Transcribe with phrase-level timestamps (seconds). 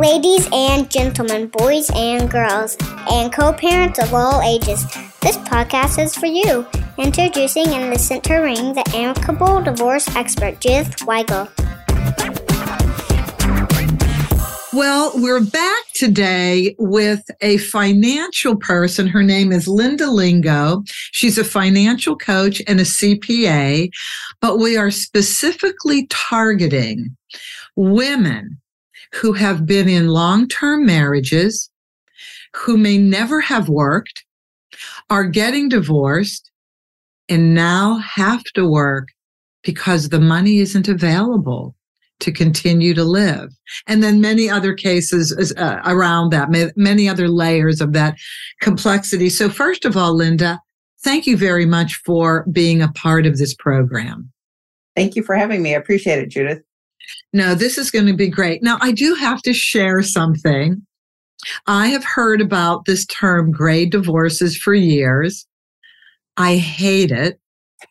[0.00, 2.74] Ladies and gentlemen, boys and girls,
[3.10, 4.82] and co parents of all ages,
[5.20, 6.66] this podcast is for you.
[6.96, 11.50] Introducing in the center ring the amicable divorce expert, Judith Weigel.
[14.72, 19.06] Well, we're back today with a financial person.
[19.06, 20.82] Her name is Linda Lingo.
[21.12, 23.90] She's a financial coach and a CPA,
[24.40, 27.14] but we are specifically targeting
[27.76, 28.60] women
[29.14, 31.70] who have been in long term marriages,
[32.54, 34.24] who may never have worked,
[35.08, 36.50] are getting divorced,
[37.28, 39.08] and now have to work
[39.62, 41.74] because the money isn't available
[42.20, 43.50] to continue to live.
[43.86, 48.16] And then many other cases uh, around that, many other layers of that
[48.60, 49.30] complexity.
[49.30, 50.60] So, first of all, Linda,
[51.02, 54.30] thank you very much for being a part of this program.
[54.96, 55.74] Thank you for having me.
[55.74, 56.62] I appreciate it, Judith.
[57.32, 58.62] No, this is going to be great.
[58.62, 60.84] Now, I do have to share something.
[61.66, 65.46] I have heard about this term gray divorces for years.
[66.36, 67.40] I hate it.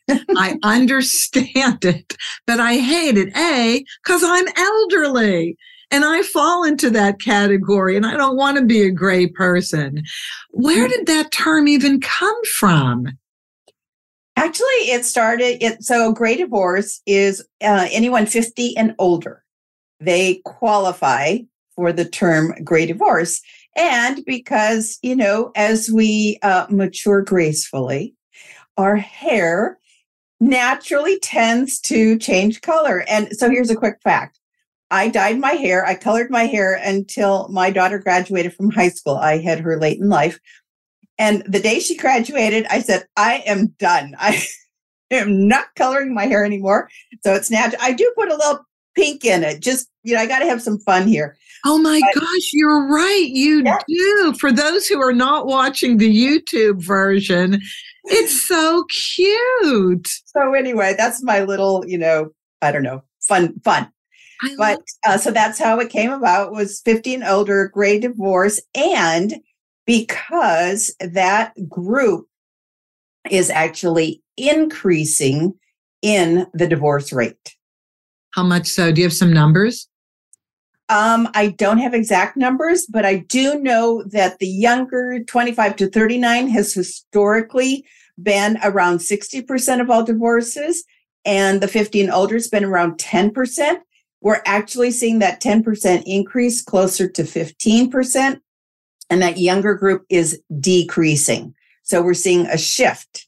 [0.09, 3.35] I understand it, but I hate it.
[3.35, 5.57] A, because I'm elderly
[5.91, 10.03] and I fall into that category and I don't want to be a gray person.
[10.51, 10.89] Where mm.
[10.89, 13.07] did that term even come from?
[14.39, 15.61] Actually, it started.
[15.61, 19.43] It, so, gray divorce is uh, anyone 50 and older.
[19.99, 21.39] They qualify
[21.75, 23.41] for the term gray divorce.
[23.75, 28.15] And because, you know, as we uh, mature gracefully,
[28.77, 29.77] our hair
[30.39, 33.03] naturally tends to change color.
[33.09, 34.39] And so here's a quick fact.
[34.89, 35.85] I dyed my hair.
[35.85, 39.17] I colored my hair until my daughter graduated from high school.
[39.17, 40.39] I had her late in life.
[41.19, 44.15] And the day she graduated, I said, I am done.
[44.17, 44.41] I
[45.11, 46.89] am not coloring my hair anymore.
[47.23, 47.81] So it's natural.
[47.81, 49.59] I do put a little pink in it.
[49.59, 51.37] Just, you know, I got to have some fun here.
[51.65, 53.27] Oh my but, gosh, you're right.
[53.27, 53.79] You yeah.
[53.87, 54.33] do.
[54.39, 57.61] For those who are not watching the YouTube version,
[58.05, 58.85] it's so
[59.15, 60.07] cute.
[60.25, 62.29] So anyway, that's my little, you know,
[62.61, 63.91] I don't know, fun, fun.
[64.41, 68.61] I but uh, so that's how it came about was 50 and older, gray divorce.
[68.73, 69.35] And
[69.89, 72.27] because that group
[73.31, 75.55] is actually increasing
[76.03, 77.55] in the divorce rate.
[78.35, 78.91] How much so?
[78.91, 79.89] Do you have some numbers?
[80.89, 85.87] Um, I don't have exact numbers, but I do know that the younger 25 to
[85.87, 87.83] 39 has historically
[88.21, 90.83] been around 60% of all divorces,
[91.25, 93.79] and the 50 and older has been around 10%.
[94.21, 98.39] We're actually seeing that 10% increase closer to 15%,
[99.09, 101.53] and that younger group is decreasing.
[101.83, 103.27] So we're seeing a shift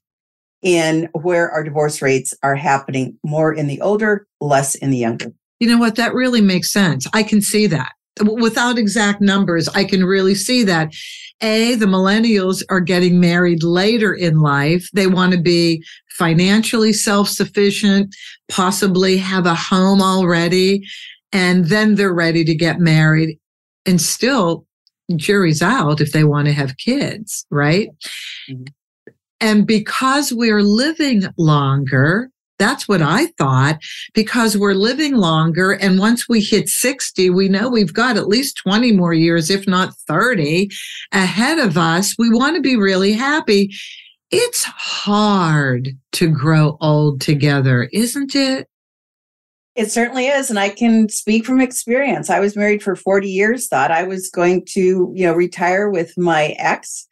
[0.62, 5.34] in where our divorce rates are happening more in the older, less in the younger.
[5.60, 5.96] You know what?
[5.96, 7.08] That really makes sense.
[7.14, 7.94] I can see that.
[8.22, 10.94] Without exact numbers, I can really see that.
[11.42, 14.88] A, the millennials are getting married later in life.
[14.94, 18.16] They want to be financially self sufficient,
[18.50, 20.84] possibly have a home already,
[21.32, 23.40] and then they're ready to get married.
[23.88, 24.68] And still,
[25.18, 27.90] jury's out if they want to have kids, right?
[28.50, 28.64] Mm-hmm.
[29.40, 32.30] And because we're living longer,
[32.60, 33.80] that's what I thought
[34.14, 35.72] because we're living longer.
[35.72, 39.68] And once we hit 60, we know we've got at least 20 more years, if
[39.68, 40.70] not 30
[41.12, 42.14] ahead of us.
[42.20, 43.74] We want to be really happy.
[44.30, 48.68] It's hard to grow old together, isn't it?
[49.82, 50.50] It certainly is.
[50.50, 52.30] And I can speak from experience.
[52.30, 56.18] I was married for 40 years, thought I was going to, you know, retire with
[56.18, 57.08] my ex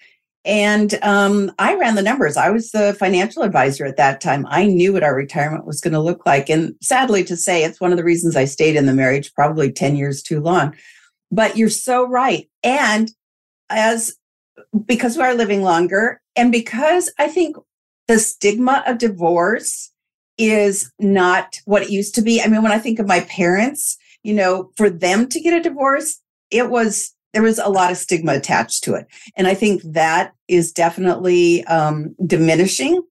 [0.46, 2.38] and um, I ran the numbers.
[2.38, 4.46] I was the financial advisor at that time.
[4.50, 6.50] I knew what our retirement was going to look like.
[6.50, 9.72] And sadly to say, it's one of the reasons I stayed in the marriage, probably
[9.72, 10.75] 10 years too long.
[11.29, 12.50] But you're so right.
[12.63, 13.12] And
[13.69, 14.16] as
[14.85, 17.58] because we are living longer, and because I think
[18.08, 19.91] the stigma of divorce
[20.40, 22.42] is not what it used to be.
[22.42, 25.62] I mean, when I think of my parents, you know, for them to get a
[25.62, 26.20] divorce,
[26.50, 29.06] it was there was a lot of stigma attached to it.
[29.36, 33.03] And I think that is definitely um, diminishing.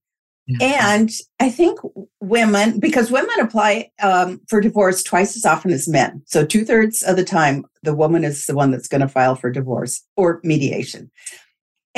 [0.62, 1.10] And
[1.40, 1.78] I think
[2.20, 6.22] women, because women apply um, for divorce twice as often as men.
[6.24, 9.34] So two thirds of the time, the woman is the one that's going to file
[9.34, 11.10] for divorce or mediation.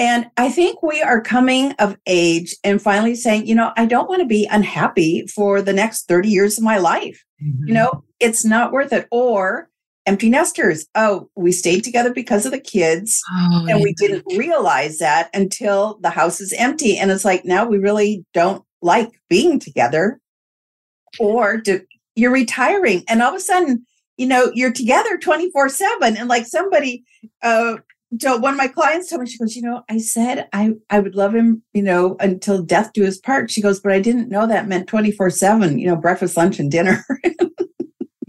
[0.01, 4.09] And I think we are coming of age and finally saying, you know, I don't
[4.09, 7.23] want to be unhappy for the next 30 years of my life.
[7.45, 7.69] Mm-hmm.
[7.69, 9.07] You know, it's not worth it.
[9.11, 9.69] Or
[10.07, 10.87] empty nesters.
[10.95, 13.23] Oh, we stayed together because of the kids.
[13.31, 16.97] Oh, and we didn't realize that until the house is empty.
[16.97, 20.19] And it's like, now we really don't like being together.
[21.19, 21.83] Or do,
[22.15, 23.05] you're retiring.
[23.07, 23.85] And all of a sudden,
[24.17, 26.17] you know, you're together 24 seven.
[26.17, 27.05] And like somebody,
[27.43, 27.77] uh,
[28.19, 31.01] told one of my clients told me, she goes, you know, I said I, I
[31.01, 33.51] would love him, you know, until death do us part.
[33.51, 36.71] She goes, but I didn't know that meant 24 seven, you know, breakfast, lunch and
[36.71, 37.05] dinner.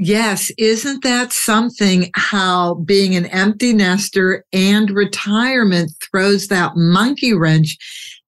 [0.04, 7.78] Yes, isn't that something how being an empty nester and retirement throws that monkey wrench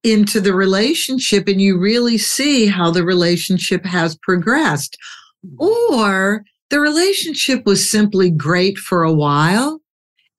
[0.04, 4.96] into the relationship and you really see how the relationship has progressed?
[5.44, 5.64] Mm-hmm.
[5.96, 9.82] Or the relationship was simply great for a while.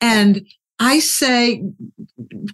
[0.01, 0.47] And
[0.79, 1.63] I say,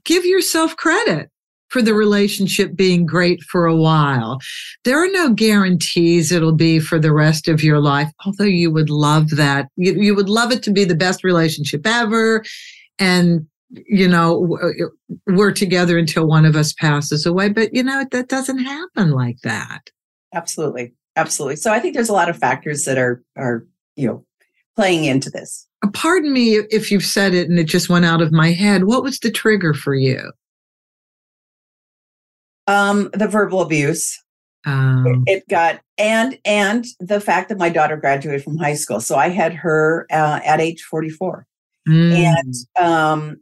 [0.04, 1.30] give yourself credit
[1.68, 4.40] for the relationship being great for a while.
[4.84, 8.90] There are no guarantees it'll be for the rest of your life, although you would
[8.90, 9.68] love that.
[9.76, 12.44] You, you would love it to be the best relationship ever.
[12.98, 14.58] And, you know,
[15.28, 17.50] we're together until one of us passes away.
[17.50, 19.90] But, you know, that doesn't happen like that.
[20.34, 20.92] Absolutely.
[21.14, 21.56] Absolutely.
[21.56, 23.64] So I think there's a lot of factors that are, are,
[23.94, 24.24] you know,
[24.74, 25.68] playing into this.
[25.92, 28.84] Pardon me if you've said it and it just went out of my head.
[28.84, 30.32] What was the trigger for you?
[32.66, 34.22] Um, the verbal abuse.
[34.66, 39.16] Um, it got and and the fact that my daughter graduated from high school, so
[39.16, 41.46] I had her uh, at age forty four,
[41.88, 42.12] mm.
[42.12, 43.40] and um,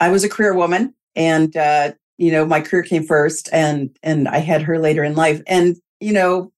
[0.00, 4.26] I was a career woman, and uh, you know my career came first, and and
[4.26, 6.52] I had her later in life, and you know,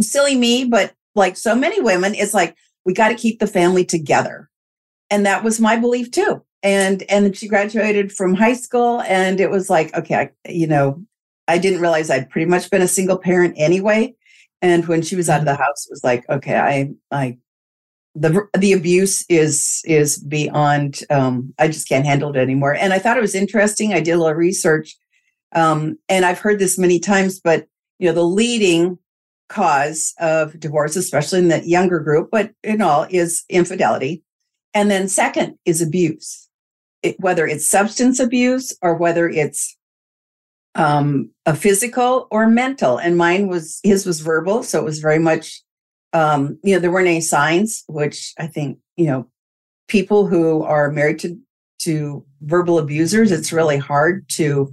[0.00, 3.84] silly me, but like so many women, it's like we got to keep the family
[3.84, 4.50] together,
[5.10, 6.42] and that was my belief too.
[6.62, 11.04] And and she graduated from high school, and it was like, okay, I, you know,
[11.48, 14.14] I didn't realize I'd pretty much been a single parent anyway.
[14.62, 17.36] And when she was out of the house, it was like, okay, I, I,
[18.14, 21.00] the the abuse is is beyond.
[21.10, 22.74] Um, I just can't handle it anymore.
[22.74, 23.92] And I thought it was interesting.
[23.92, 24.96] I did a little research,
[25.54, 27.66] um, and I've heard this many times, but
[27.98, 28.98] you know, the leading
[29.54, 34.22] cause of divorce, especially in the younger group, but in all, is infidelity.
[34.74, 36.48] And then second is abuse,
[37.02, 39.76] it, whether it's substance abuse or whether it's
[40.74, 42.98] um, a physical or mental.
[42.98, 44.64] And mine was, his was verbal.
[44.64, 45.62] So it was very much,
[46.12, 49.28] um, you know, there weren't any signs, which I think, you know,
[49.86, 51.38] people who are married to,
[51.82, 54.72] to verbal abusers, it's really hard to,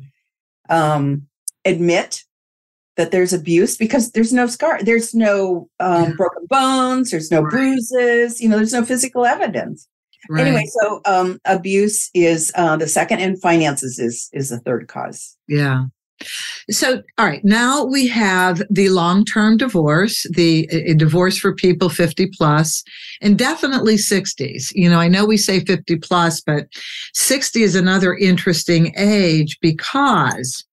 [0.70, 1.28] um,
[1.66, 2.24] admit
[2.98, 6.14] that there's abuse because there's no scar, there's no um, yeah.
[6.18, 7.52] broken bones, there's no right.
[7.52, 9.88] bruises, you know, there's no physical evidence.
[10.30, 10.46] Right.
[10.46, 15.36] Anyway, so um, abuse is uh, the second, and finances is is the third cause.
[15.48, 15.86] Yeah.
[16.70, 21.90] So, all right, now we have the long term divorce, the a divorce for people
[21.90, 22.84] 50 plus,
[23.22, 24.72] and definitely 60s.
[24.74, 26.68] You know, I know we say 50 plus, but
[27.14, 30.64] 60 is another interesting age because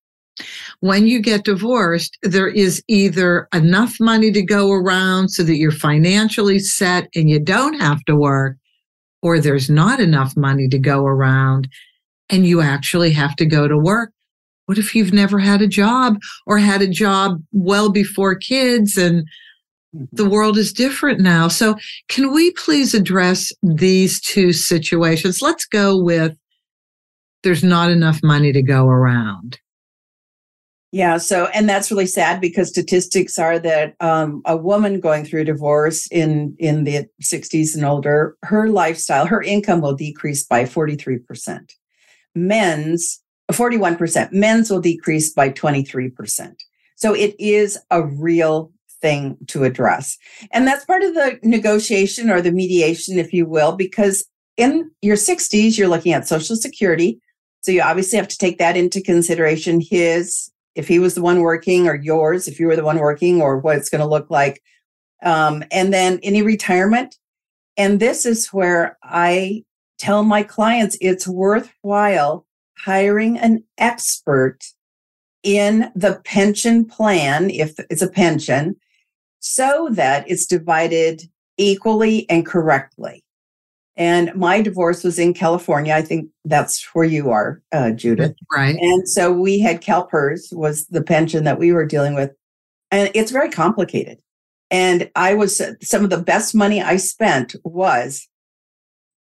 [0.79, 5.71] when you get divorced, there is either enough money to go around so that you're
[5.71, 8.57] financially set and you don't have to work,
[9.21, 11.67] or there's not enough money to go around
[12.29, 14.11] and you actually have to go to work.
[14.67, 19.25] What if you've never had a job or had a job well before kids and
[19.91, 20.29] the mm-hmm.
[20.31, 21.47] world is different now?
[21.47, 21.75] So,
[22.07, 25.41] can we please address these two situations?
[25.41, 26.37] Let's go with
[27.41, 29.57] there's not enough money to go around.
[30.91, 31.17] Yeah.
[31.17, 36.07] So, and that's really sad because statistics are that um, a woman going through divorce
[36.07, 41.73] in in the 60s and older, her lifestyle, her income will decrease by 43%.
[42.33, 43.21] Men's
[43.51, 44.31] 41%.
[44.31, 46.55] Men's will decrease by 23%.
[46.95, 48.71] So it is a real
[49.01, 50.17] thing to address.
[50.51, 54.25] And that's part of the negotiation or the mediation, if you will, because
[54.57, 57.19] in your 60s, you're looking at Social Security.
[57.61, 59.81] So you obviously have to take that into consideration.
[59.81, 63.41] His if he was the one working or yours if you were the one working
[63.41, 64.63] or what it's going to look like.
[65.21, 67.17] Um, and then any retirement.
[67.77, 69.63] And this is where i
[69.99, 72.45] tell my clients it's worthwhile
[72.77, 74.59] hiring an expert
[75.43, 78.75] in the pension plan if it's a pension
[79.39, 81.21] so that it's divided
[81.57, 83.23] equally and correctly
[83.99, 85.93] and my divorce was in California.
[85.93, 88.33] I think that's where you are, uh, Judith.
[88.55, 88.77] Right.
[88.77, 92.31] And so we had CalPERS was the pension that we were dealing with.
[92.91, 94.19] And it's very complicated.
[94.71, 98.25] And I was, some of the best money I spent was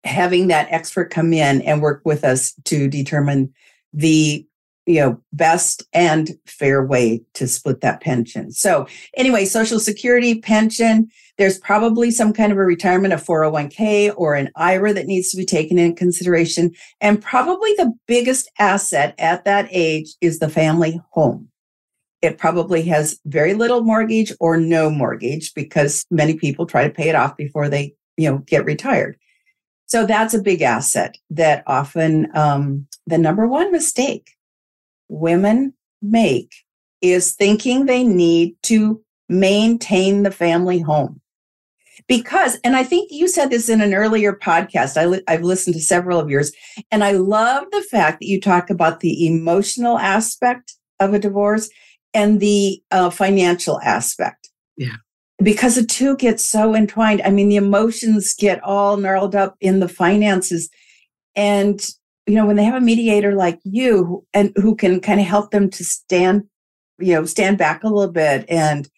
[0.04, 3.52] having that expert come in and work with us to determine
[3.92, 4.46] the
[4.88, 8.50] you know best and fair way to split that pension.
[8.50, 14.34] So anyway social security pension there's probably some kind of a retirement of 401k or
[14.34, 16.72] an ira that needs to be taken in consideration.
[17.00, 21.48] And probably the biggest asset at that age is the family home.
[22.22, 27.08] It probably has very little mortgage or no mortgage because many people try to pay
[27.08, 29.16] it off before they you know, get retired.
[29.86, 34.34] So that's a big asset that often um, the number one mistake
[35.08, 36.52] women make
[37.00, 41.20] is thinking they need to maintain the family home.
[42.06, 45.74] Because, and I think you said this in an earlier podcast, I li- I've listened
[45.74, 46.52] to several of yours,
[46.90, 51.68] and I love the fact that you talk about the emotional aspect of a divorce
[52.14, 54.48] and the uh, financial aspect.
[54.76, 54.96] Yeah.
[55.42, 57.20] Because the two get so entwined.
[57.22, 60.70] I mean, the emotions get all gnarled up in the finances.
[61.36, 61.84] And,
[62.28, 65.50] you know, when they have a mediator like you and who can kind of help
[65.50, 66.44] them to stand,
[66.98, 68.88] you know, stand back a little bit and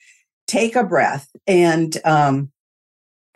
[0.47, 2.51] take a breath and um,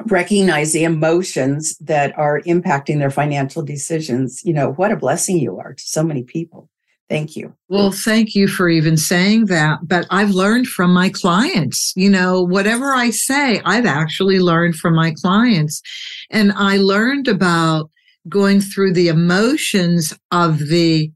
[0.07, 5.59] recognize the emotions that are impacting their financial decisions, you know, what a blessing you
[5.59, 6.69] are to so many people.
[7.09, 7.55] Thank you.
[7.69, 9.81] Well, thank you for even saying that.
[9.83, 14.97] But I've learned from my clients, you know, whatever I say, I've actually learned from
[14.97, 15.83] my clients.
[16.31, 17.91] And I learned about
[18.29, 21.11] going through the emotions of the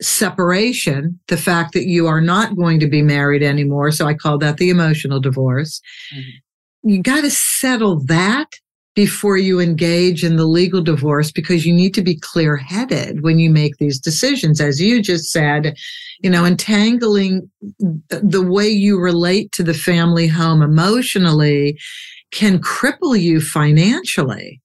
[0.00, 3.90] separation, the fact that you are not going to be married anymore.
[3.90, 5.80] So I call that the emotional divorce.
[6.14, 6.90] Mm-hmm.
[6.90, 8.46] You got to settle that
[8.94, 13.38] before you engage in the legal divorce because you need to be clear headed when
[13.38, 14.60] you make these decisions.
[14.60, 15.76] As you just said,
[16.20, 17.50] you know, entangling
[18.08, 21.78] the way you relate to the family home emotionally
[22.32, 24.60] can cripple you financially.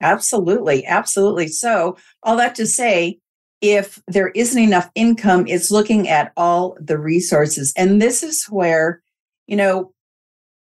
[0.00, 0.84] Absolutely.
[0.84, 1.48] Absolutely.
[1.48, 3.18] So, all that to say,
[3.60, 7.72] if there isn't enough income, it's looking at all the resources.
[7.76, 9.00] And this is where,
[9.46, 9.94] you know,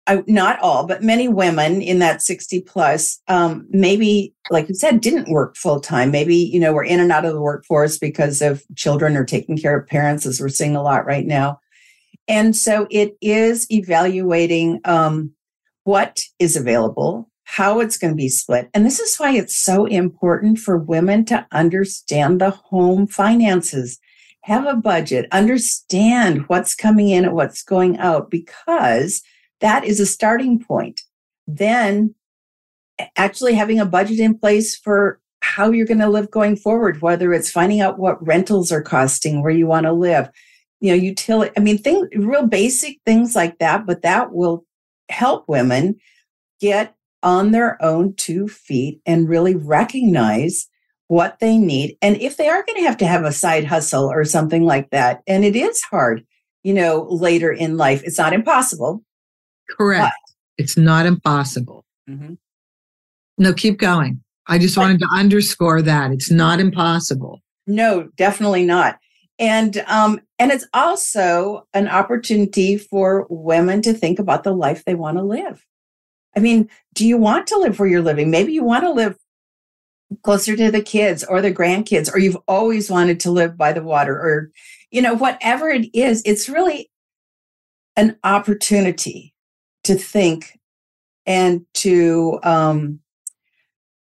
[0.06, 5.02] I, not all, but many women in that 60 plus, um, maybe, like you said,
[5.02, 6.12] didn't work full time.
[6.12, 9.58] Maybe, you know, we're in and out of the workforce because of children or taking
[9.58, 11.60] care of parents, as we're seeing a lot right now.
[12.28, 15.32] And so it is evaluating um,
[15.86, 18.70] what is available, how it's going to be split.
[18.74, 24.00] And this is why it's so important for women to understand the home finances,
[24.44, 29.22] have a budget, understand what's coming in and what's going out, because
[29.60, 31.02] that is a starting point.
[31.46, 32.16] Then
[33.18, 37.34] actually having a budget in place for how you're going to live going forward, whether
[37.34, 40.30] it's finding out what rentals are costing, where you want to live,
[40.80, 44.66] you know, utility, I mean, things, real basic things like that, but that will
[45.10, 46.00] help women
[46.62, 50.68] get on their own two feet and really recognize
[51.08, 51.98] what they need.
[52.02, 54.90] And if they are going to have to have a side hustle or something like
[54.92, 56.26] that, and it is hard,
[56.64, 59.04] you know, later in life, it's not impossible,
[59.78, 60.04] Correct.
[60.04, 61.86] But, it's not impossible.
[62.10, 62.34] Mm-hmm.
[63.38, 64.22] No, keep going.
[64.48, 67.40] I just wanted to underscore that it's not impossible.
[67.68, 68.98] No, definitely not.
[69.40, 74.94] And um, and it's also an opportunity for women to think about the life they
[74.94, 75.66] want to live.
[76.36, 78.32] I mean, do you want to live where you're living?
[78.32, 79.18] Maybe you want to live
[80.24, 83.84] closer to the kids or the grandkids, or you've always wanted to live by the
[83.84, 84.52] water, or
[84.92, 86.90] you know, whatever it is, it's really
[87.96, 89.34] an opportunity
[89.84, 90.60] to think
[91.26, 93.00] and to um,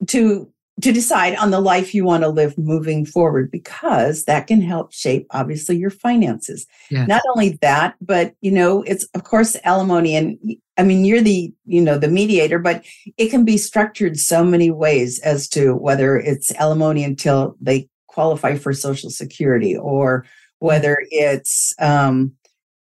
[0.07, 4.61] to to decide on the life you want to live moving forward because that can
[4.61, 7.07] help shape obviously your finances yes.
[7.07, 10.39] not only that but you know it's of course alimony and
[10.77, 12.85] i mean you're the you know the mediator but
[13.17, 18.57] it can be structured so many ways as to whether it's alimony until they qualify
[18.57, 20.25] for social security or
[20.59, 22.33] whether it's um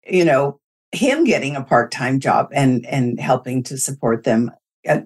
[0.05, 0.59] you know
[0.91, 4.51] him getting a part-time job and and helping to support them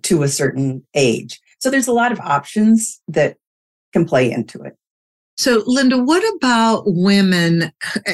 [0.02, 3.38] to a certain age so there's a lot of options that
[3.94, 4.76] can play into it.
[5.38, 7.72] So linda what about women?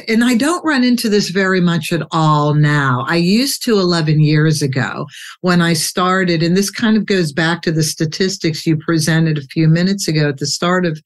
[0.07, 3.03] And i don't run into this very much at all now.
[3.07, 5.07] I used to 11 years ago
[5.41, 9.49] when i started and this kind of goes back to the statistics you presented a
[9.53, 11.01] few minutes ago at the start of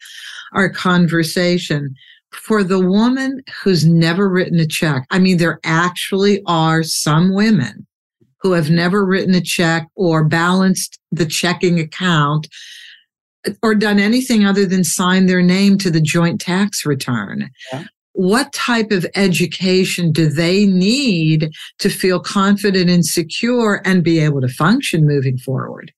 [0.52, 1.96] our conversation.
[2.32, 7.86] For the woman who's never written a check, I mean, there actually are some women
[8.44, 12.48] who have never written a check or balanced the checking account
[13.62, 17.50] or done anything other than sign their name to the joint tax return.
[17.72, 17.86] Yeah.
[18.12, 24.42] What type of education do they need to feel confident and secure and be able
[24.42, 25.92] to function moving forward?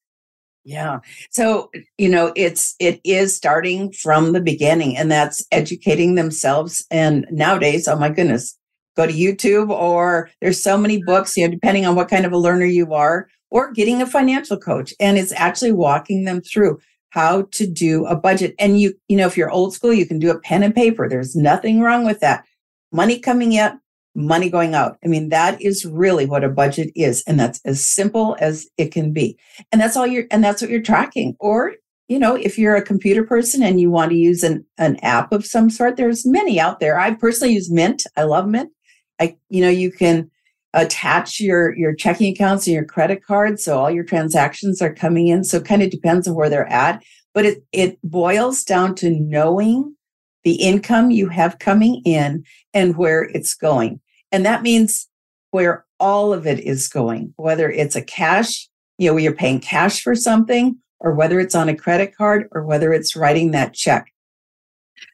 [0.64, 1.00] Yeah.
[1.30, 7.28] So, you know, it's it is starting from the beginning and that's educating themselves and
[7.30, 8.58] nowadays, oh my goodness,
[8.96, 12.32] go to YouTube or there's so many books, you know, depending on what kind of
[12.32, 16.80] a learner you are or getting a financial coach and it's actually walking them through
[17.10, 18.54] how to do a budget.
[18.60, 21.08] And you you know, if you're old school, you can do a pen and paper.
[21.08, 22.46] There's nothing wrong with that.
[22.92, 23.80] Money coming in,
[24.16, 24.98] money going out.
[25.04, 27.24] I mean, that is really what a budget is.
[27.28, 29.38] And that's as simple as it can be.
[29.72, 31.36] And that's all you're, and that's what you're tracking.
[31.40, 31.74] Or,
[32.08, 35.32] you know, if you're a computer person and you want to use an, an app
[35.32, 37.00] of some sort, there's many out there.
[37.00, 38.04] I personally use Mint.
[38.16, 38.72] I love Mint.
[39.20, 40.30] I, you know, you can
[40.74, 43.64] attach your, your checking accounts and your credit cards.
[43.64, 45.44] So all your transactions are coming in.
[45.44, 47.02] So kind of depends on where they're at,
[47.34, 49.96] but it, it boils down to knowing
[50.44, 52.44] the income you have coming in
[52.74, 54.02] and where it's going.
[54.32, 55.08] And that means
[55.52, 58.68] where all of it is going, whether it's a cash,
[58.98, 62.66] you know, you're paying cash for something, or whether it's on a credit card, or
[62.66, 64.12] whether it's writing that check.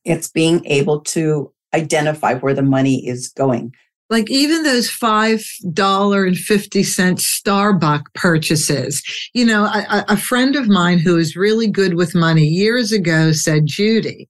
[0.05, 3.73] It's being able to identify where the money is going.
[4.11, 6.35] Like even those $5.50
[7.43, 9.01] Starbucks purchases.
[9.33, 13.31] You know, a, a friend of mine who is really good with money years ago
[13.31, 14.27] said, Judy,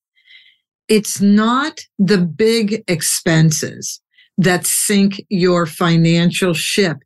[0.88, 4.00] it's not the big expenses
[4.38, 6.98] that sink your financial ship.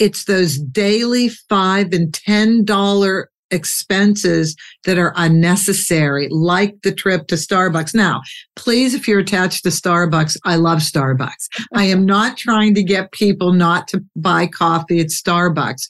[0.00, 7.36] It's those daily five and ten dollar expenses that are unnecessary, like the trip to
[7.36, 7.94] Starbucks.
[7.94, 8.20] Now,
[8.56, 11.48] please, if you're attached to Starbucks, I love Starbucks.
[11.74, 15.86] I am not trying to get people not to buy coffee at Starbucks.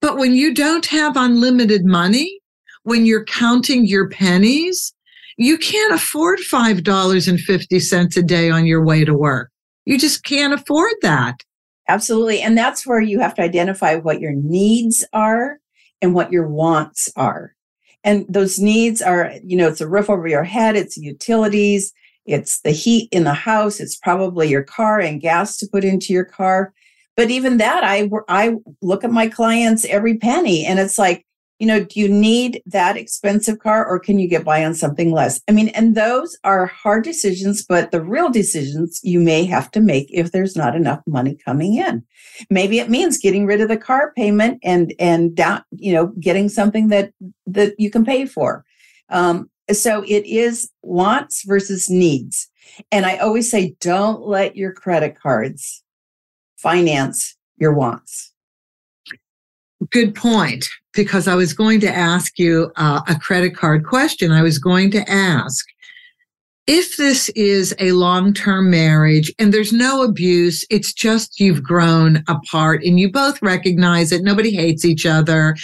[0.00, 2.40] But when you don't have unlimited money,
[2.82, 4.92] when you're counting your pennies,
[5.36, 9.50] you can't afford $5.50 a day on your way to work.
[9.84, 11.36] You just can't afford that.
[11.88, 12.40] Absolutely.
[12.40, 15.58] And that's where you have to identify what your needs are
[16.06, 17.52] and what your wants are.
[18.04, 21.92] And those needs are, you know, it's a roof over your head, it's utilities,
[22.24, 26.12] it's the heat in the house, it's probably your car and gas to put into
[26.12, 26.72] your car.
[27.16, 31.25] But even that, I I look at my clients every penny, and it's like
[31.58, 35.10] you know, do you need that expensive car or can you get by on something
[35.10, 35.40] less?
[35.48, 39.80] I mean, and those are hard decisions, but the real decisions you may have to
[39.80, 42.04] make if there's not enough money coming in.
[42.50, 46.50] Maybe it means getting rid of the car payment and, and down, you know, getting
[46.50, 47.12] something that,
[47.46, 48.64] that you can pay for.
[49.08, 52.48] Um, so it is wants versus needs.
[52.92, 55.82] And I always say, don't let your credit cards
[56.58, 58.32] finance your wants.
[59.90, 60.66] Good point
[60.96, 64.32] because I was going to ask you uh, a credit card question.
[64.32, 65.64] I was going to ask
[66.66, 72.24] if this is a long term marriage and there's no abuse, it's just you've grown
[72.28, 74.22] apart and you both recognize it.
[74.22, 75.54] Nobody hates each other,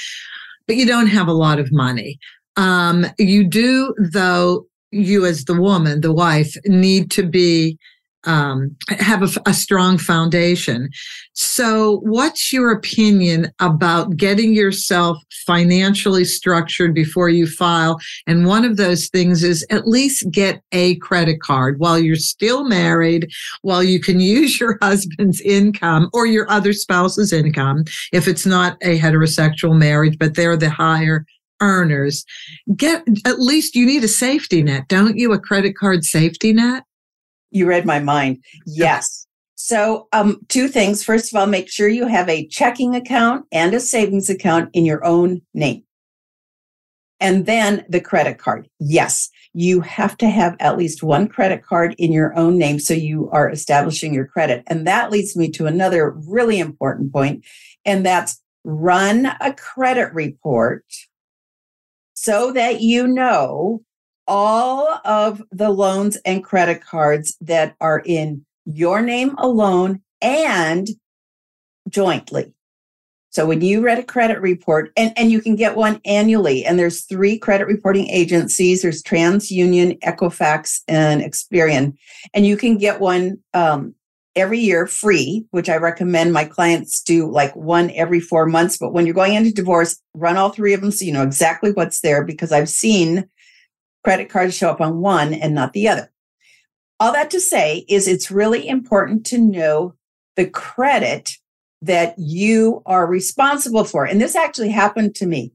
[0.66, 2.18] but you don't have a lot of money.
[2.56, 7.78] Um, you do, though, you as the woman, the wife, need to be
[8.24, 10.88] um, have a, a, strong foundation.
[11.34, 17.98] So, what's your opinion about getting yourself financially structured before you file?
[18.26, 22.64] And one of those things is at least get a credit card while you're still
[22.64, 23.30] married,
[23.62, 28.76] while you can use your husband's income or your other spouse's income if it's not
[28.82, 31.24] a heterosexual marriage, but they're the higher
[31.60, 32.24] earners.
[32.76, 35.32] Get at least you need a safety net, don't you?
[35.32, 36.84] A credit card safety net?
[37.52, 38.42] You read my mind.
[38.66, 39.26] Yes.
[39.54, 41.04] So, um, two things.
[41.04, 44.84] First of all, make sure you have a checking account and a savings account in
[44.84, 45.84] your own name.
[47.20, 48.68] And then the credit card.
[48.80, 52.94] Yes, you have to have at least one credit card in your own name so
[52.94, 54.64] you are establishing your credit.
[54.66, 57.44] And that leads me to another really important point,
[57.84, 60.84] and that's run a credit report
[62.14, 63.82] so that you know
[64.32, 70.88] all of the loans and credit cards that are in your name alone and
[71.90, 72.54] jointly.
[73.28, 76.78] So when you read a credit report, and, and you can get one annually, and
[76.78, 78.80] there's three credit reporting agencies.
[78.80, 81.94] There's TransUnion, Equifax, and Experian.
[82.32, 83.94] And you can get one um,
[84.34, 88.78] every year free, which I recommend my clients do like one every four months.
[88.78, 91.72] But when you're going into divorce, run all three of them so you know exactly
[91.72, 93.28] what's there because I've seen
[94.04, 96.10] credit cards show up on one and not the other.
[97.00, 99.94] All that to say is it's really important to know
[100.36, 101.32] the credit
[101.80, 104.04] that you are responsible for.
[104.04, 105.52] And this actually happened to me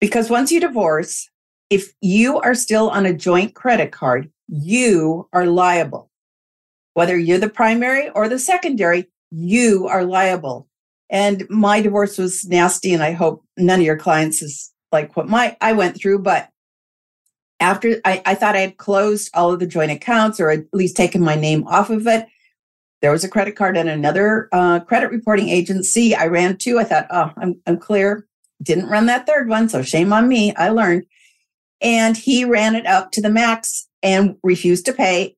[0.00, 1.28] because once you divorce,
[1.68, 6.10] if you are still on a joint credit card, you are liable.
[6.94, 10.68] Whether you're the primary or the secondary, you are liable.
[11.10, 15.28] And my divorce was nasty, and I hope none of your clients is like what
[15.28, 16.48] my I went through, but
[17.60, 20.96] after I, I thought I had closed all of the joint accounts or at least
[20.96, 22.26] taken my name off of it.
[23.02, 26.78] There was a credit card and another uh, credit reporting agency I ran to.
[26.78, 28.26] I thought, oh, I'm, I'm clear.
[28.62, 29.68] Didn't run that third one.
[29.68, 30.54] So shame on me.
[30.54, 31.04] I learned.
[31.80, 35.36] And he ran it up to the max and refused to pay.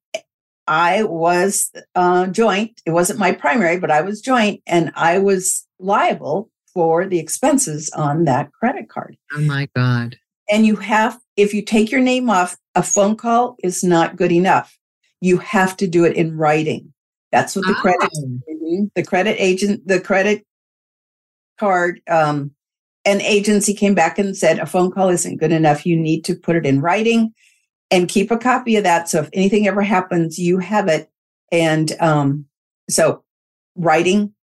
[0.68, 2.80] I was uh, joint.
[2.86, 7.90] It wasn't my primary, but I was joint, and I was liable for the expenses
[7.96, 9.16] on that credit card.
[9.32, 10.16] Oh my God.
[10.50, 14.32] And you have, if you take your name off, a phone call is not good
[14.32, 14.76] enough.
[15.20, 16.92] You have to do it in writing.
[17.30, 17.80] That's what the oh.
[17.80, 20.44] credit, mm-hmm, the credit agent, the credit
[21.58, 22.50] card, um,
[23.04, 25.86] an agency came back and said a phone call isn't good enough.
[25.86, 27.32] You need to put it in writing
[27.90, 29.08] and keep a copy of that.
[29.08, 31.08] So if anything ever happens, you have it.
[31.52, 32.46] And um,
[32.90, 33.22] so
[33.76, 34.34] writing,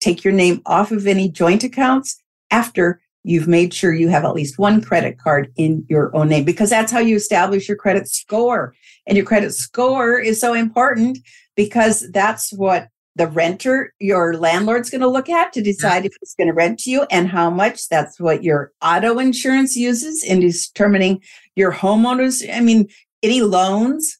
[0.00, 2.16] take your name off of any joint accounts
[2.50, 6.44] after you've made sure you have at least one credit card in your own name
[6.44, 8.74] because that's how you establish your credit score.
[9.06, 11.18] And your credit score is so important
[11.56, 16.34] because that's what the renter, your landlord's going to look at to decide if it's
[16.34, 17.88] going to rent to you and how much.
[17.88, 21.22] That's what your auto insurance uses in determining
[21.54, 22.44] your homeowners.
[22.52, 22.88] I mean,
[23.22, 24.18] any loans,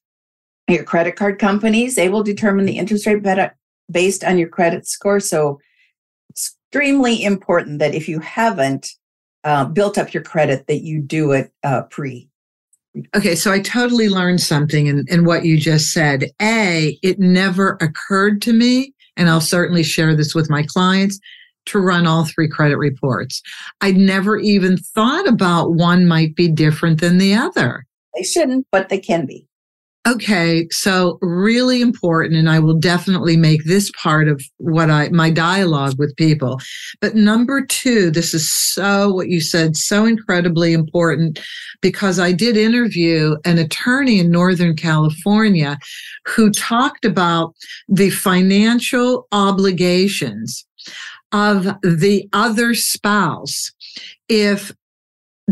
[0.68, 3.22] your credit card companies, they will determine the interest rate
[3.90, 5.20] based on your credit score.
[5.20, 5.60] So,
[6.34, 8.90] extremely important that if you haven't
[9.44, 12.28] uh, built up your credit, that you do it uh, pre
[13.16, 16.30] Okay, so I totally learned something in, in what you just said.
[16.40, 21.18] A, it never occurred to me, and I'll certainly share this with my clients,
[21.66, 23.42] to run all three credit reports.
[23.80, 27.84] I'd never even thought about one might be different than the other.
[28.14, 29.48] They shouldn't, but they can be.
[30.06, 35.30] Okay, so really important, and I will definitely make this part of what I my
[35.30, 36.60] dialogue with people.
[37.00, 41.40] But number two, this is so what you said, so incredibly important
[41.80, 45.78] because I did interview an attorney in Northern California
[46.26, 47.54] who talked about
[47.88, 50.66] the financial obligations
[51.32, 53.72] of the other spouse
[54.28, 54.70] if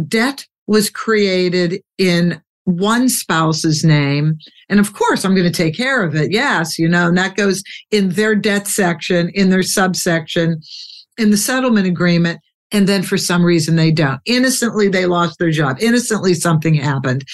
[0.08, 4.38] debt was created in one spouse's name.
[4.68, 6.31] And of course, I'm going to take care of it.
[6.31, 10.61] Yes, you know, and that goes in their debt section, in their subsection,
[11.18, 12.40] in the settlement agreement.
[12.70, 14.20] And then for some reason they don't.
[14.25, 15.77] Innocently, they lost their job.
[15.81, 17.25] Innocently, something happened.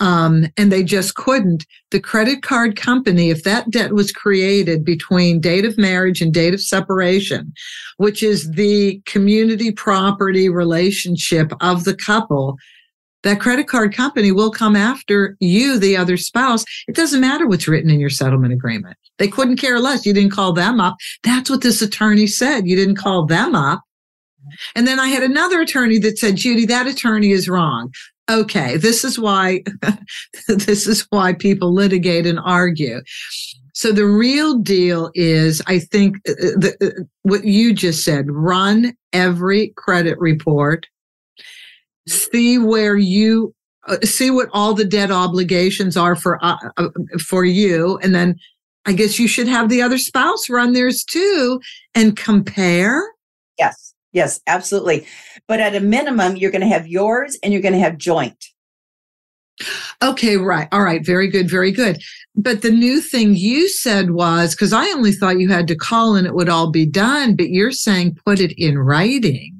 [0.00, 1.64] Um, and they just couldn't.
[1.90, 6.52] The credit card company, if that debt was created between date of marriage and date
[6.52, 7.52] of separation,
[7.96, 12.56] which is the community property relationship of the couple,
[13.24, 16.64] that credit card company will come after you, the other spouse.
[16.86, 18.96] It doesn't matter what's written in your settlement agreement.
[19.18, 20.06] They couldn't care less.
[20.06, 20.96] You didn't call them up.
[21.22, 22.66] That's what this attorney said.
[22.66, 23.82] You didn't call them up.
[24.76, 27.92] And then I had another attorney that said, Judy, that attorney is wrong.
[28.30, 29.62] Okay, this is why
[30.48, 33.02] this is why people litigate and argue.
[33.74, 38.30] So the real deal is, I think, uh, uh, the, uh, what you just said:
[38.30, 40.86] run every credit report
[42.08, 43.54] see where you
[43.86, 46.88] uh, see what all the debt obligations are for uh, uh,
[47.18, 48.36] for you and then
[48.86, 51.60] i guess you should have the other spouse run theirs too
[51.94, 53.02] and compare
[53.58, 55.06] yes yes absolutely
[55.48, 58.46] but at a minimum you're going to have yours and you're going to have joint
[60.02, 60.68] Okay, right.
[60.72, 61.04] All right.
[61.04, 61.48] Very good.
[61.48, 62.02] Very good.
[62.34, 66.16] But the new thing you said was because I only thought you had to call
[66.16, 69.53] and it would all be done, but you're saying put it in writing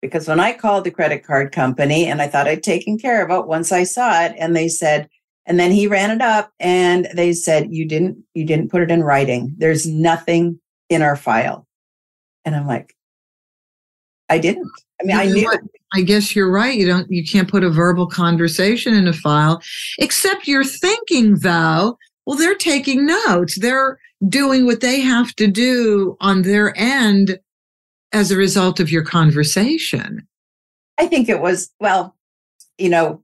[0.00, 3.30] because when I called the credit card company and I thought I'd taken care of
[3.30, 5.08] it once I saw it and they said
[5.46, 8.90] and then he ran it up and they said you didn't you didn't put it
[8.90, 9.54] in writing.
[9.58, 11.66] There's nothing in our file.
[12.44, 12.94] And I'm like
[14.28, 14.70] I didn't.
[15.00, 15.52] I mean I knew
[15.92, 16.78] I guess you're right.
[16.78, 19.60] You don't you can't put a verbal conversation in a file
[19.98, 23.58] except you're thinking though well they're taking notes.
[23.58, 27.38] They're doing what they have to do on their end
[28.12, 30.26] as a result of your conversation?
[30.98, 32.16] I think it was, well,
[32.78, 33.22] you know,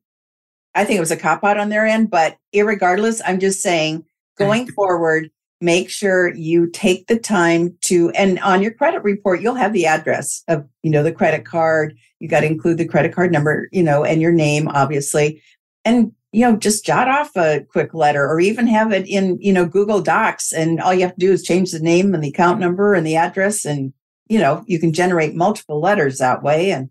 [0.74, 4.04] I think it was a cop out on their end, but regardless, I'm just saying
[4.36, 9.54] going forward, make sure you take the time to, and on your credit report, you'll
[9.54, 11.96] have the address of, you know, the credit card.
[12.20, 15.42] You got to include the credit card number, you know, and your name, obviously.
[15.86, 19.52] And, you know, just jot off a quick letter or even have it in, you
[19.52, 20.52] know, Google Docs.
[20.52, 23.06] And all you have to do is change the name and the account number and
[23.06, 23.94] the address and
[24.28, 26.90] you know, you can generate multiple letters that way and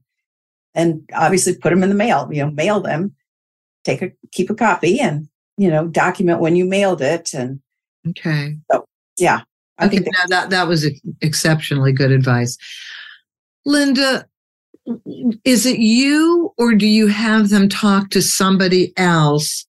[0.73, 3.15] and obviously put them in the mail, you know, mail them,
[3.83, 7.59] take a keep a copy and, you know, document when you mailed it and
[8.09, 8.57] Okay.
[8.71, 8.85] So,
[9.17, 9.41] yeah.
[9.77, 10.89] I okay, think that, that that was
[11.21, 12.57] exceptionally good advice.
[13.65, 14.25] Linda,
[15.43, 19.65] is it you or do you have them talk to somebody else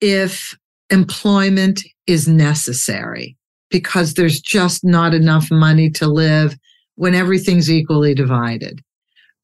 [0.00, 0.56] if
[0.90, 3.36] employment is necessary
[3.70, 6.56] because there's just not enough money to live
[6.96, 8.82] when everything's equally divided.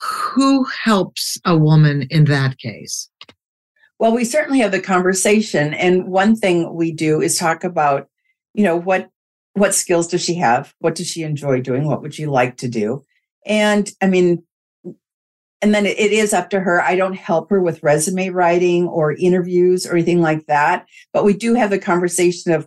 [0.01, 3.09] Who helps a woman in that case?
[3.99, 5.75] Well, we certainly have the conversation.
[5.75, 8.09] And one thing we do is talk about,
[8.53, 9.09] you know, what
[9.55, 10.75] what skills does she have?
[10.79, 11.87] What does she enjoy doing?
[11.87, 13.05] What would she like to do?
[13.47, 14.43] And I mean,
[15.63, 16.83] and then it is up to her.
[16.83, 20.87] I don't help her with resume writing or interviews or anything like that.
[21.13, 22.67] But we do have the conversation of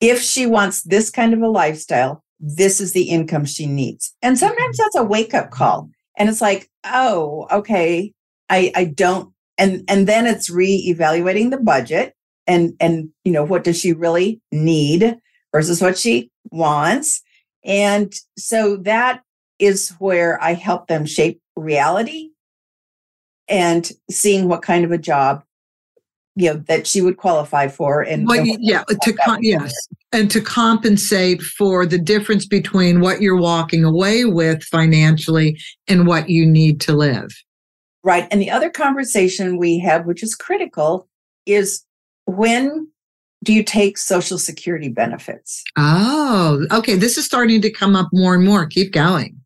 [0.00, 4.14] if she wants this kind of a lifestyle, this is the income she needs.
[4.20, 4.82] And sometimes mm-hmm.
[4.84, 5.88] that's a wake up call.
[6.18, 8.12] And it's like, oh, okay,
[8.50, 9.32] I, I don't.
[9.56, 12.14] And, and then it's re-evaluating the budget
[12.46, 15.16] and, and, you know, what does she really need
[15.52, 17.22] versus what she wants.
[17.64, 19.22] And so that
[19.58, 22.30] is where I help them shape reality
[23.48, 25.44] and seeing what kind of a job
[26.36, 29.72] you know that she would qualify for and, well, and yeah to com- yes
[30.12, 36.28] and to compensate for the difference between what you're walking away with financially and what
[36.28, 37.30] you need to live.
[38.02, 41.08] Right and the other conversation we have which is critical
[41.46, 41.84] is
[42.26, 42.88] when
[43.42, 45.62] do you take social security benefits?
[45.78, 49.40] Oh okay this is starting to come up more and more keep going.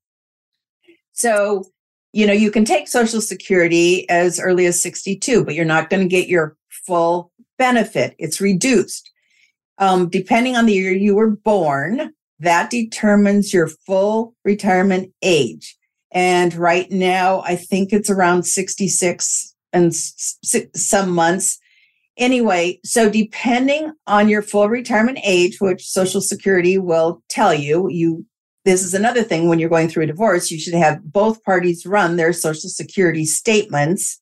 [1.13, 1.65] So
[2.15, 6.03] you know you can take social security as early as 62 but you're not going
[6.03, 6.57] to get your
[6.89, 8.17] full benefit.
[8.19, 9.11] It's reduced.
[9.77, 15.77] Um, depending on the year you were born, that determines your full retirement age.
[16.11, 21.59] And right now, I think it's around 66 and some months.
[22.17, 28.25] Anyway, so depending on your full retirement age, which Social Security will tell you, you
[28.65, 31.87] this is another thing when you're going through a divorce, you should have both parties
[31.87, 34.21] run their Social Security statements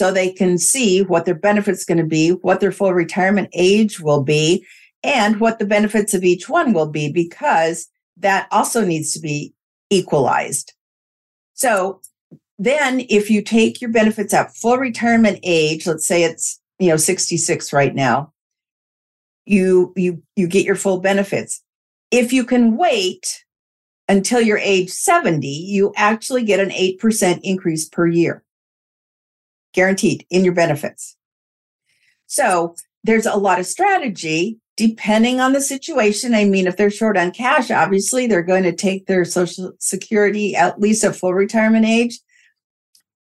[0.00, 4.00] so they can see what their benefits going to be, what their full retirement age
[4.00, 4.64] will be,
[5.02, 7.86] and what the benefits of each one will be, because
[8.16, 9.52] that also needs to be
[9.90, 10.72] equalized.
[11.52, 12.00] So
[12.58, 16.96] then if you take your benefits at full retirement age, let's say it's, you know,
[16.96, 18.32] 66 right now,
[19.44, 21.62] you you you get your full benefits.
[22.10, 23.44] If you can wait
[24.08, 28.42] until you're age 70, you actually get an 8% increase per year
[29.72, 31.16] guaranteed in your benefits.
[32.26, 36.34] So there's a lot of strategy depending on the situation.
[36.34, 40.56] I mean, if they're short on cash, obviously they're going to take their social security
[40.56, 42.18] at least at full retirement age.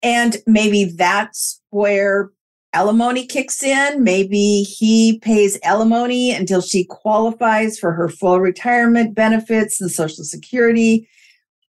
[0.03, 2.31] And maybe that's where
[2.75, 4.05] alimony kicks in.
[4.05, 11.09] Maybe he pays alimony until she qualifies for her full retirement benefits and social security.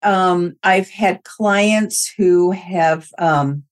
[0.01, 3.63] Um, I've had clients who have um,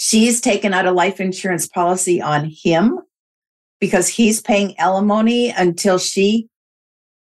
[0.00, 3.00] She's taken out a life insurance policy on him
[3.80, 6.48] because he's paying alimony until she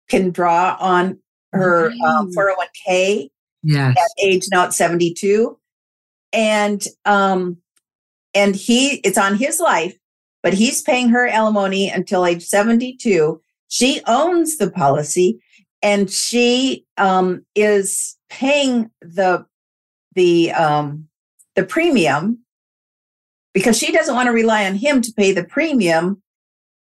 [0.08, 1.20] can draw on
[1.54, 3.30] her um, 401k
[3.64, 3.98] yes.
[3.98, 5.58] at age not 72
[6.32, 7.58] and um
[8.36, 9.98] and he it's on his life
[10.44, 15.40] but he's paying her alimony until age 72 she owns the policy
[15.82, 19.46] and she um is paying the
[20.14, 21.08] the um
[21.56, 22.40] the premium
[23.58, 26.22] because she doesn't want to rely on him to pay the premium.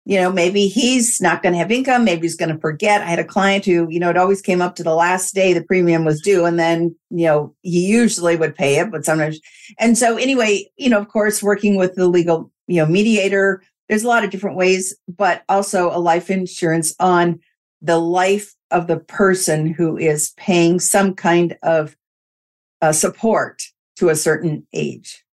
[0.05, 2.05] You know, maybe he's not going to have income.
[2.05, 3.01] Maybe he's going to forget.
[3.01, 5.53] I had a client who, you know, it always came up to the last day
[5.53, 6.45] the premium was due.
[6.45, 9.39] And then, you know, he usually would pay it, but sometimes.
[9.79, 14.03] And so, anyway, you know, of course, working with the legal, you know, mediator, there's
[14.03, 17.39] a lot of different ways, but also a life insurance on
[17.81, 21.97] the life of the person who is paying some kind of
[22.83, 23.63] uh, support
[23.95, 25.23] to a certain age.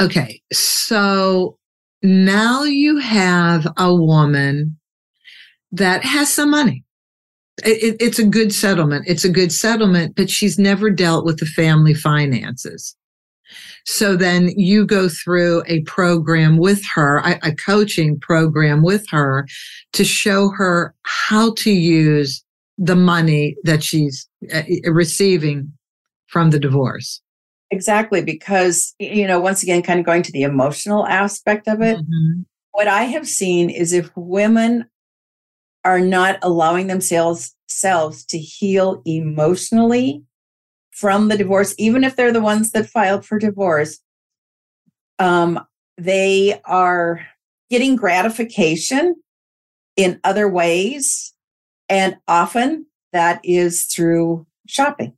[0.00, 1.58] Okay, so
[2.02, 4.76] now you have a woman
[5.72, 6.84] that has some money.
[7.64, 9.04] It, it's a good settlement.
[9.06, 12.96] It's a good settlement, but she's never dealt with the family finances.
[13.86, 19.46] So then you go through a program with her, a, a coaching program with her
[19.92, 22.44] to show her how to use
[22.78, 25.72] the money that she's uh, receiving
[26.26, 27.20] from the divorce.
[27.74, 31.96] Exactly, because, you know, once again, kind of going to the emotional aspect of it,
[31.96, 32.42] mm-hmm.
[32.70, 34.88] what I have seen is if women
[35.84, 40.22] are not allowing themselves selves to heal emotionally
[40.92, 43.98] from the divorce, even if they're the ones that filed for divorce,
[45.18, 45.58] um,
[45.98, 47.26] they are
[47.70, 49.16] getting gratification
[49.96, 51.34] in other ways.
[51.88, 55.14] And often that is through shopping.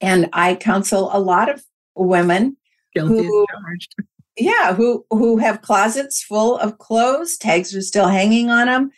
[0.00, 2.56] And I counsel a lot of women
[2.94, 3.46] Guilty who,
[4.36, 8.90] yeah, who who have closets full of clothes, tags are still hanging on them,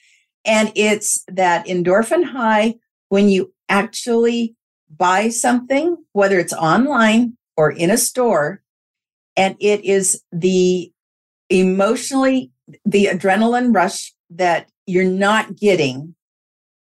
[0.44, 2.74] and it's that endorphin high
[3.08, 4.54] when you actually
[4.96, 8.62] buy something, whether it's online or in a store,
[9.36, 10.92] and it is the
[11.48, 12.50] emotionally,
[12.84, 16.14] the adrenaline rush that you're not getting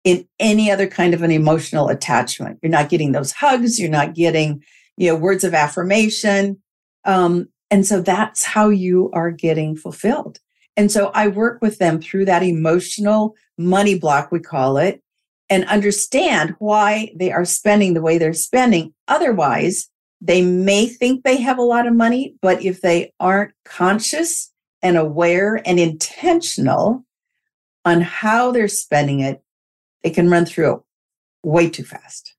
[0.07, 2.61] in any other kind of an emotional attachment.
[2.63, 3.77] You're not getting those hugs.
[3.81, 4.63] You're not getting,
[4.97, 6.63] you know, words of affirmation.
[7.05, 10.39] Um, and so that's how you are getting fulfilled.
[10.77, 15.03] And so I work with them through that emotional money block, we call it,
[15.51, 18.95] and understand why they are spending the way they're spending.
[19.09, 19.89] Otherwise,
[20.21, 24.97] they may think they have a lot of money, but if they aren't conscious and
[24.97, 27.05] aware and intentional
[27.85, 29.43] on how they're spending it,
[30.07, 30.81] they can run through
[31.43, 32.33] way too fast.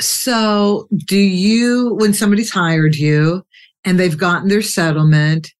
[0.00, 3.44] So, do you, when somebody's hired you
[3.84, 5.50] and they've gotten their settlement,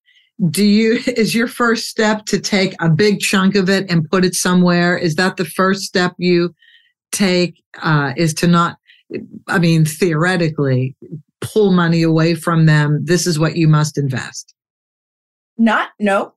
[0.48, 4.24] do you, is your first step to take a big chunk of it and put
[4.24, 4.96] it somewhere?
[4.96, 6.54] Is that the first step you
[7.10, 7.60] take?
[7.82, 8.76] Uh, is to not,
[9.48, 10.94] I mean, theoretically,
[11.40, 13.00] pull money away from them.
[13.02, 14.54] This is what you must invest.
[15.58, 16.34] Not, no.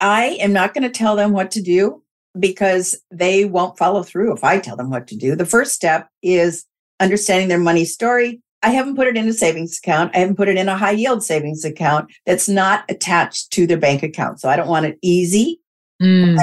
[0.00, 2.00] I am not going to tell them what to do
[2.38, 5.34] because they won't follow through if I tell them what to do.
[5.34, 6.64] The first step is
[7.00, 8.40] understanding their money story.
[8.62, 10.14] I haven't put it in a savings account.
[10.14, 13.78] I haven't put it in a high yield savings account that's not attached to their
[13.78, 14.40] bank account.
[14.40, 15.60] So I don't want it easy
[16.02, 16.36] mm.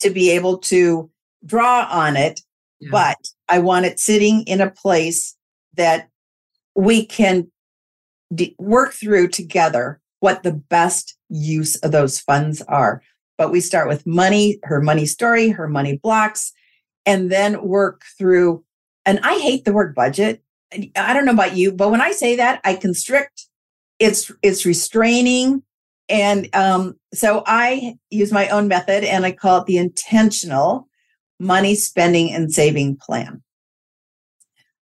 [0.00, 1.10] to be able to
[1.44, 2.40] draw on it,
[2.80, 2.88] yeah.
[2.90, 5.36] but I want it sitting in a place
[5.74, 6.08] that
[6.74, 7.50] we can
[8.58, 13.02] work through together what the best use of those funds are.
[13.38, 16.52] But we start with money, her money story, her money blocks,
[17.06, 18.64] and then work through.
[19.06, 20.42] And I hate the word budget.
[20.96, 23.46] I don't know about you, but when I say that, I constrict.
[23.98, 25.62] It's it's restraining,
[26.08, 30.88] and um, so I use my own method, and I call it the intentional
[31.40, 33.42] money spending and saving plan.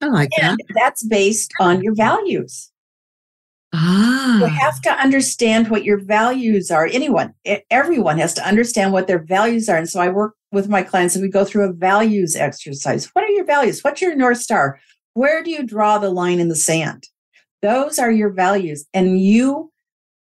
[0.01, 0.73] I like and that.
[0.75, 2.71] That's based on your values.
[3.73, 4.39] Ah.
[4.39, 6.85] You have to understand what your values are.
[6.85, 7.33] Anyone,
[7.69, 9.77] everyone has to understand what their values are.
[9.77, 13.05] And so I work with my clients and we go through a values exercise.
[13.07, 13.83] What are your values?
[13.83, 14.79] What's your North Star?
[15.13, 17.07] Where do you draw the line in the sand?
[17.61, 18.85] Those are your values.
[18.93, 19.71] And you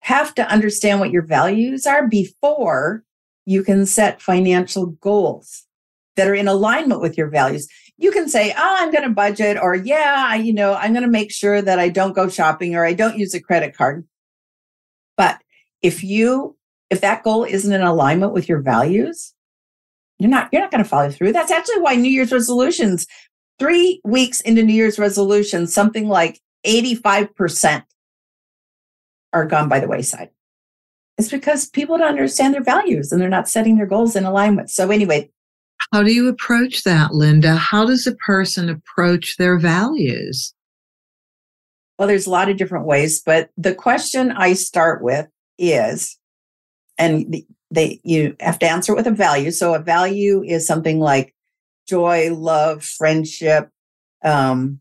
[0.01, 3.03] have to understand what your values are before
[3.47, 5.65] you can set financial goals
[6.17, 9.57] that are in alignment with your values you can say, oh, I'm going to budget,
[9.61, 12.75] or yeah, I, you know, I'm going to make sure that I don't go shopping
[12.75, 14.07] or I don't use a credit card.
[15.17, 15.41] But
[15.83, 16.57] if you,
[16.91, 19.33] if that goal isn't in alignment with your values,
[20.19, 21.33] you're not, you're not going to follow through.
[21.33, 23.07] That's actually why New Year's resolutions,
[23.59, 27.85] three weeks into New Year's resolutions, something like 85%
[29.33, 30.31] are gone by the wayside.
[31.17, 34.71] It's because people don't understand their values and they're not setting their goals in alignment.
[34.71, 35.31] So anyway,
[35.93, 37.55] how do you approach that, Linda?
[37.55, 40.55] How does a person approach their values?
[41.99, 46.19] Well, there's a lot of different ways, but the question I start with is,
[46.99, 49.51] and they you have to answer it with a value.
[49.51, 51.35] So a value is something like
[51.89, 53.69] joy, love, friendship,
[54.25, 54.81] um,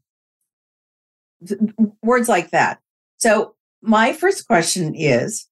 [2.02, 2.80] words like that.
[3.18, 5.48] So my first question is,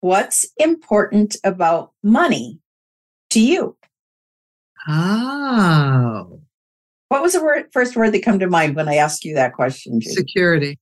[0.00, 2.60] what's important about money
[3.30, 3.76] to you?
[4.88, 6.40] Oh.
[7.08, 9.54] What was the word, first word that come to mind when I asked you that
[9.54, 10.00] question?
[10.00, 10.14] Judy?
[10.14, 10.78] Security.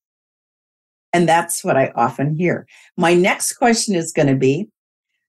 [1.13, 2.67] And that's what I often hear.
[2.97, 4.69] My next question is going to be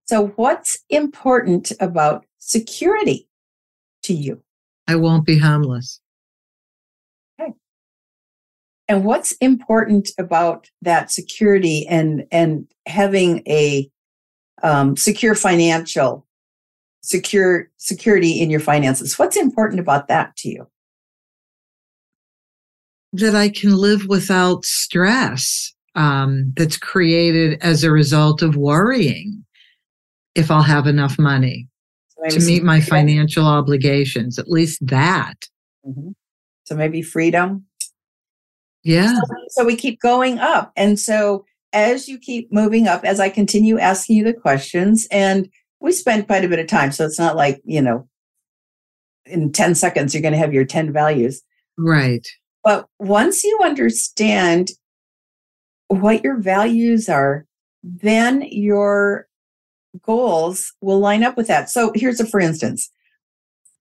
[0.08, 3.28] so, what's important about security
[4.04, 4.42] to you?
[4.88, 6.00] I won't be homeless.
[7.40, 7.52] Okay.
[8.88, 13.90] And what's important about that security and and having a
[14.64, 16.27] um, secure financial
[17.08, 19.18] secure security in your finances.
[19.18, 20.68] What's important about that to you?
[23.14, 29.46] That I can live without stress um, that's created as a result of worrying
[30.36, 31.70] if I'll have enough money
[32.10, 35.48] so to meet my financial obligations, at least that.
[35.88, 36.10] Mm-hmm.
[36.66, 37.66] So maybe freedom.
[38.84, 39.14] Yeah.
[39.14, 40.74] So, so we keep going up.
[40.76, 45.50] And so as you keep moving up, as I continue asking you the questions, and
[45.80, 46.92] we spend quite a bit of time.
[46.92, 48.08] So it's not like, you know,
[49.26, 51.42] in 10 seconds, you're going to have your 10 values.
[51.78, 52.28] Right.
[52.64, 54.70] But once you understand
[55.88, 57.46] what your values are,
[57.84, 59.28] then your
[60.02, 61.70] goals will line up with that.
[61.70, 62.92] So here's a for instance.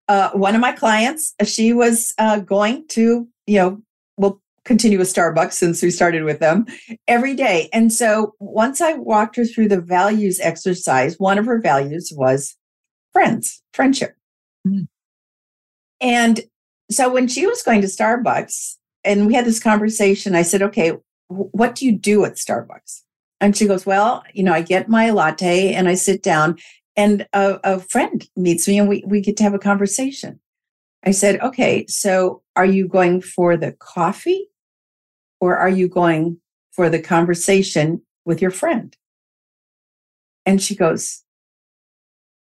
[0.09, 3.83] Uh, one of my clients, she was uh, going to, you know,
[4.17, 6.67] we'll continue with Starbucks since we started with them
[7.09, 7.71] every day.
[7.73, 12.57] And so once I walked her through the values exercise, one of her values was
[13.13, 14.15] friends, friendship.
[14.67, 14.89] Mm.
[16.01, 16.41] And
[16.91, 20.93] so when she was going to Starbucks and we had this conversation, I said, okay,
[21.29, 23.03] what do you do at Starbucks?
[23.41, 26.59] And she goes, well, you know, I get my latte and I sit down
[26.97, 30.41] and a, a friend meets me and we, we get to have a conversation.
[31.05, 34.49] I said, okay, so are you going for the coffee
[35.41, 36.39] or are you going
[36.73, 38.97] for the conversation with your friend?
[40.45, 41.23] And she goes,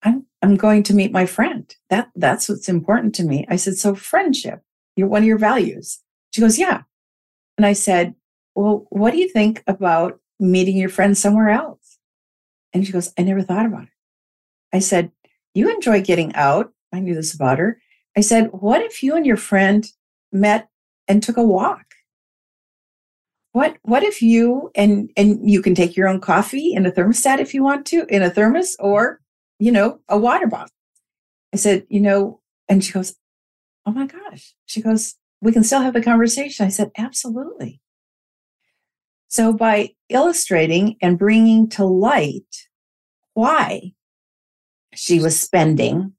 [0.03, 1.75] I'm, I'm going to meet my friend.
[1.91, 3.47] That, that's what's important to me.
[3.49, 4.63] I said, so friendship,
[4.97, 6.01] you're one of your values.
[6.33, 6.83] She goes, yeah.
[7.57, 8.15] And I said,
[8.55, 11.99] well, what do you think about meeting your friend somewhere else?
[12.73, 13.89] And she goes, I never thought about it.
[14.73, 15.11] I said,
[15.55, 16.73] You enjoy getting out.
[16.93, 17.81] I knew this about her.
[18.17, 19.91] I said, What if you and your friend
[20.33, 20.69] met
[21.09, 21.86] and took a walk?
[23.57, 27.39] What what if you and and you can take your own coffee in a thermostat
[27.39, 29.23] if you want to, in a thermos or,
[29.59, 30.75] you know, a water bottle.
[31.55, 33.17] I said, you know, and she goes,
[33.87, 34.55] Oh my gosh.
[34.67, 36.67] She goes, we can still have the conversation.
[36.67, 37.81] I said, absolutely.
[39.29, 42.69] So by illustrating and bringing to light
[43.33, 43.95] why
[44.95, 46.13] she was spending,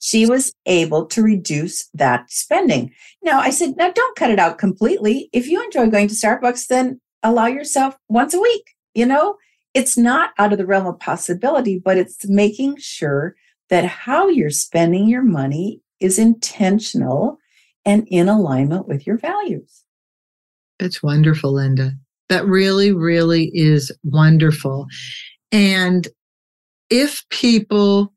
[0.00, 2.92] she was able to reduce that spending.
[3.22, 5.28] Now, I said, now don't cut it out completely.
[5.32, 8.74] If you enjoy going to Starbucks, then allow yourself once a week.
[8.94, 9.36] You know,
[9.74, 13.34] it's not out of the realm of possibility, but it's making sure
[13.68, 17.38] that how you're spending your money is intentional
[17.84, 19.82] and in alignment with your values.
[20.78, 21.92] It's wonderful, Linda.
[22.28, 24.86] That really, really is wonderful.
[25.52, 26.06] And
[26.90, 28.12] if people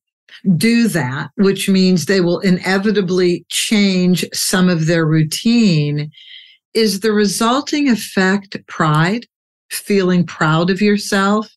[0.56, 6.12] do that, which means they will inevitably change some of their routine,
[6.74, 9.26] is the resulting effect pride,
[9.70, 11.50] feeling proud of yourself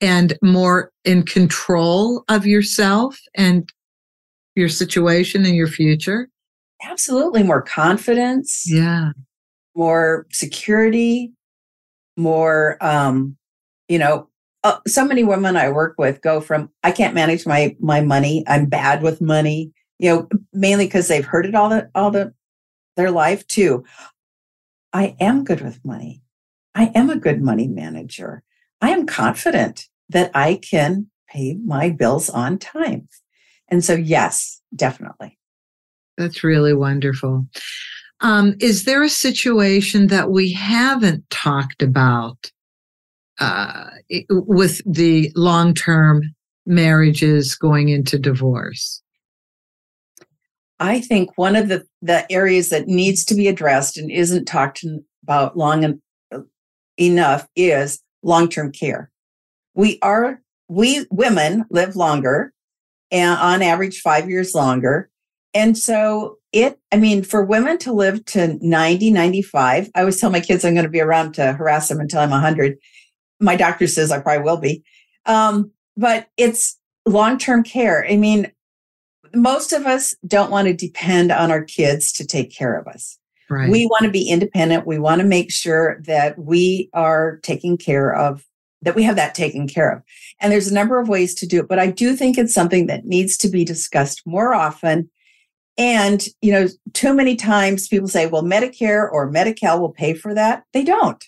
[0.00, 3.68] and more in control of yourself and
[4.56, 6.28] your situation and your future?
[6.84, 7.42] Absolutely.
[7.42, 8.64] More confidence.
[8.66, 9.10] Yeah.
[9.76, 11.32] More security,
[12.16, 13.36] more, um,
[13.88, 14.28] you know,
[14.64, 18.44] uh, so many women I work with go from I can't manage my my money.
[18.46, 19.72] I'm bad with money.
[19.98, 22.32] You know, mainly because they've heard it all the all the
[22.96, 23.84] their life too.
[24.92, 26.22] I am good with money.
[26.74, 28.42] I am a good money manager.
[28.80, 33.08] I am confident that I can pay my bills on time.
[33.68, 35.38] And so, yes, definitely.
[36.18, 37.46] That's really wonderful.
[38.20, 42.52] Um, is there a situation that we haven't talked about
[43.42, 43.90] uh,
[44.30, 46.22] with the long term
[46.64, 49.02] marriages going into divorce?
[50.78, 54.84] I think one of the, the areas that needs to be addressed and isn't talked
[55.22, 56.02] about long en-
[56.98, 59.10] enough is long term care.
[59.74, 62.52] We are, we women live longer
[63.10, 65.08] and on average five years longer.
[65.54, 70.30] And so it, I mean, for women to live to 90, 95, I always tell
[70.30, 72.76] my kids I'm going to be around to harass them until I'm 100
[73.42, 74.82] my doctor says I probably will be.
[75.26, 78.06] Um, but it's long term care.
[78.08, 78.50] I mean,
[79.34, 83.18] most of us don't want to depend on our kids to take care of us.
[83.50, 83.70] Right.
[83.70, 84.86] We want to be independent.
[84.86, 88.44] We want to make sure that we are taking care of,
[88.80, 90.02] that we have that taken care of.
[90.40, 92.86] And there's a number of ways to do it, but I do think it's something
[92.86, 95.10] that needs to be discussed more often.
[95.76, 100.14] And, you know, too many times people say, well, Medicare or Medi Cal will pay
[100.14, 100.64] for that.
[100.72, 101.22] They don't.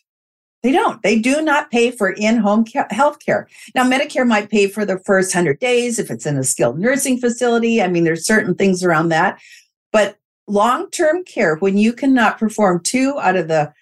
[0.65, 1.03] They don't.
[1.03, 3.49] They do not pay for in-home health care.
[3.75, 7.19] Now, Medicare might pay for the first 100 days if it's in a skilled nursing
[7.19, 7.83] facility.
[7.83, 9.39] I mean, there's certain things around that.
[9.93, 13.75] But long-term care, when you cannot perform two out of the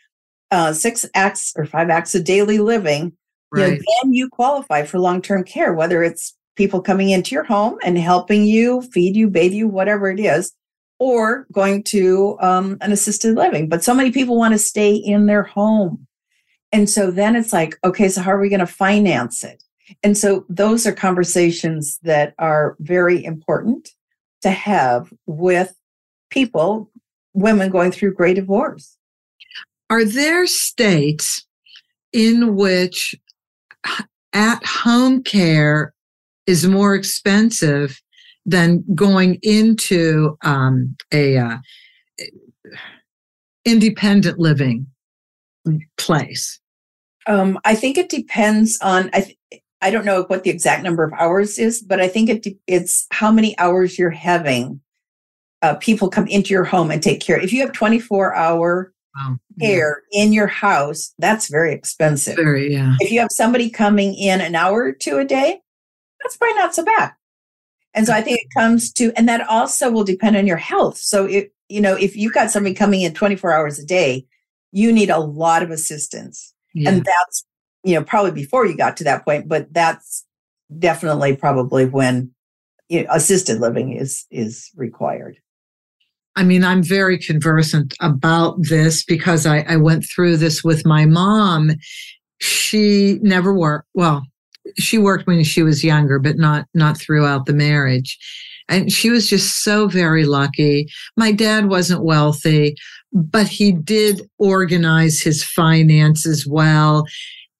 [0.50, 3.16] uh, six acts or five acts of daily living,
[3.52, 3.62] right.
[3.62, 7.78] you know, then you qualify for long-term care, whether it's people coming into your home
[7.84, 10.52] and helping you, feed you, bathe you, whatever it is,
[10.98, 13.68] or going to um, an assisted living.
[13.68, 16.08] But so many people want to stay in their home.
[16.72, 19.62] And so then it's like, okay, so how are we going to finance it?
[20.02, 23.90] And so those are conversations that are very important
[24.40, 25.74] to have with
[26.30, 26.90] people,
[27.34, 28.96] women going through grey divorce.
[29.90, 31.44] Are there states
[32.12, 33.14] in which
[34.32, 35.92] at home care
[36.46, 38.00] is more expensive
[38.46, 41.58] than going into um, a uh,
[43.66, 44.86] independent living
[45.98, 46.58] place?
[47.26, 49.10] Um, I think it depends on.
[49.12, 49.38] I th-
[49.80, 52.58] I don't know what the exact number of hours is, but I think it de-
[52.68, 54.80] it's how many hours you're having
[55.62, 57.38] uh, people come into your home and take care.
[57.38, 59.36] If you have 24 hour wow.
[59.60, 60.22] care yeah.
[60.22, 62.36] in your house, that's very expensive.
[62.36, 62.94] Very, yeah.
[63.00, 65.60] If you have somebody coming in an hour or two a day,
[66.22, 67.12] that's probably not so bad.
[67.94, 70.96] And so I think it comes to, and that also will depend on your health.
[70.96, 74.26] So if you know, if you've got somebody coming in 24 hours a day,
[74.72, 76.90] you need a lot of assistance Yeah.
[76.90, 77.44] And that's,
[77.84, 80.24] you know, probably before you got to that point, but that's
[80.78, 82.32] definitely probably when
[82.88, 85.38] you know, assisted living is is required.
[86.36, 91.04] I mean, I'm very conversant about this because I, I went through this with my
[91.04, 91.72] mom.
[92.38, 93.88] She never worked.
[93.92, 94.26] Well,
[94.78, 98.18] she worked when she was younger, but not not throughout the marriage.
[98.72, 100.88] And she was just so very lucky.
[101.16, 102.74] My dad wasn't wealthy,
[103.12, 107.06] but he did organize his finances well.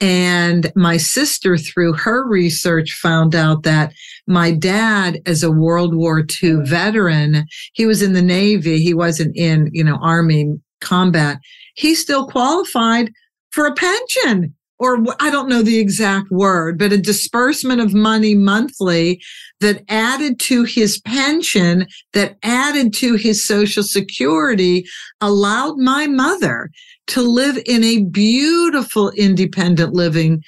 [0.01, 3.93] And my sister, through her research, found out that
[4.27, 8.83] my dad, as a World War II veteran, he was in the Navy.
[8.83, 11.39] He wasn't in, you know, Army combat.
[11.75, 13.13] He still qualified
[13.51, 18.35] for a pension or I don't know the exact word, but a disbursement of money
[18.35, 19.23] monthly
[19.61, 24.85] that added to his pension, that added to his social security,
[25.21, 26.69] allowed my mother
[27.07, 30.43] to live in a beautiful independent living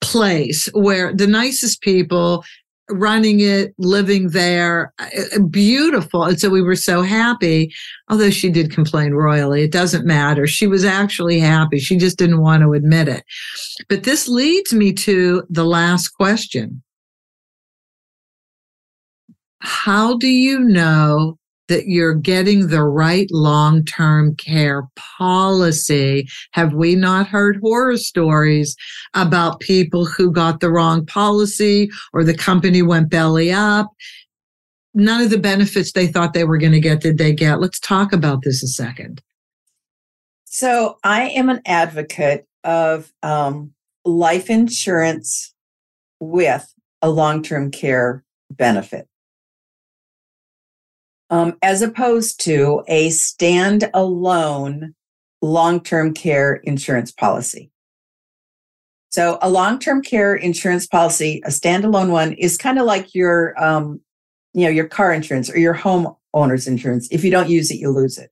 [0.00, 2.44] place where the nicest people
[2.90, 6.24] running it, living there, uh, beautiful.
[6.24, 7.72] And so we were so happy,
[8.08, 9.62] although she did complain royally.
[9.64, 10.46] It doesn't matter.
[10.46, 11.78] She was actually happy.
[11.78, 13.24] She just didn't want to admit it.
[13.88, 16.82] But this leads me to the last question.
[19.60, 21.38] How do you know
[21.68, 26.28] that you're getting the right long term care policy.
[26.52, 28.76] Have we not heard horror stories
[29.14, 33.90] about people who got the wrong policy or the company went belly up?
[34.94, 37.60] None of the benefits they thought they were going to get did they get.
[37.60, 39.22] Let's talk about this a second.
[40.44, 43.74] So, I am an advocate of um,
[44.06, 45.52] life insurance
[46.18, 49.06] with a long term care benefit
[51.30, 54.94] um, as opposed to a standalone
[55.42, 57.70] long term care insurance policy.
[59.10, 63.58] So, a long term care insurance policy, a standalone one, is kind of like your,
[63.62, 64.00] um,
[64.52, 67.08] you know, your car insurance or your homeowner's insurance.
[67.10, 68.30] If you don't use it, you lose it.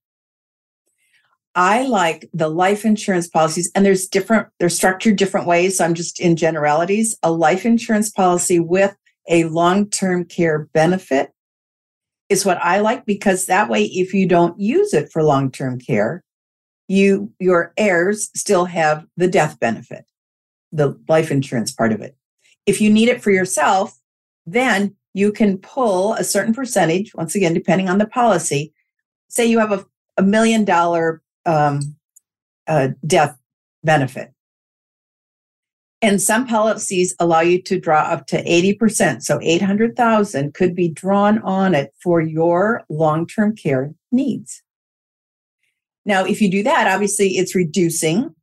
[1.56, 5.78] I like the life insurance policies, and there's different, they're structured different ways.
[5.78, 7.16] So I'm just in generalities.
[7.22, 8.94] A life insurance policy with
[9.28, 11.30] a long term care benefit
[12.28, 15.78] is what I like because that way, if you don't use it for long term
[15.78, 16.22] care,
[16.88, 20.04] you your heirs still have the death benefit,
[20.72, 22.16] the life insurance part of it.
[22.66, 23.98] If you need it for yourself,
[24.46, 28.72] then you can pull a certain percentage, once again, depending on the policy.
[29.28, 29.84] Say you have a,
[30.16, 31.96] a million dollar um,
[32.66, 33.38] uh, death
[33.82, 34.33] benefit.
[36.04, 39.22] And some policies allow you to draw up to 80%.
[39.22, 44.62] So 800,000 could be drawn on it for your long-term care needs.
[46.04, 48.34] Now, if you do that, obviously it's reducing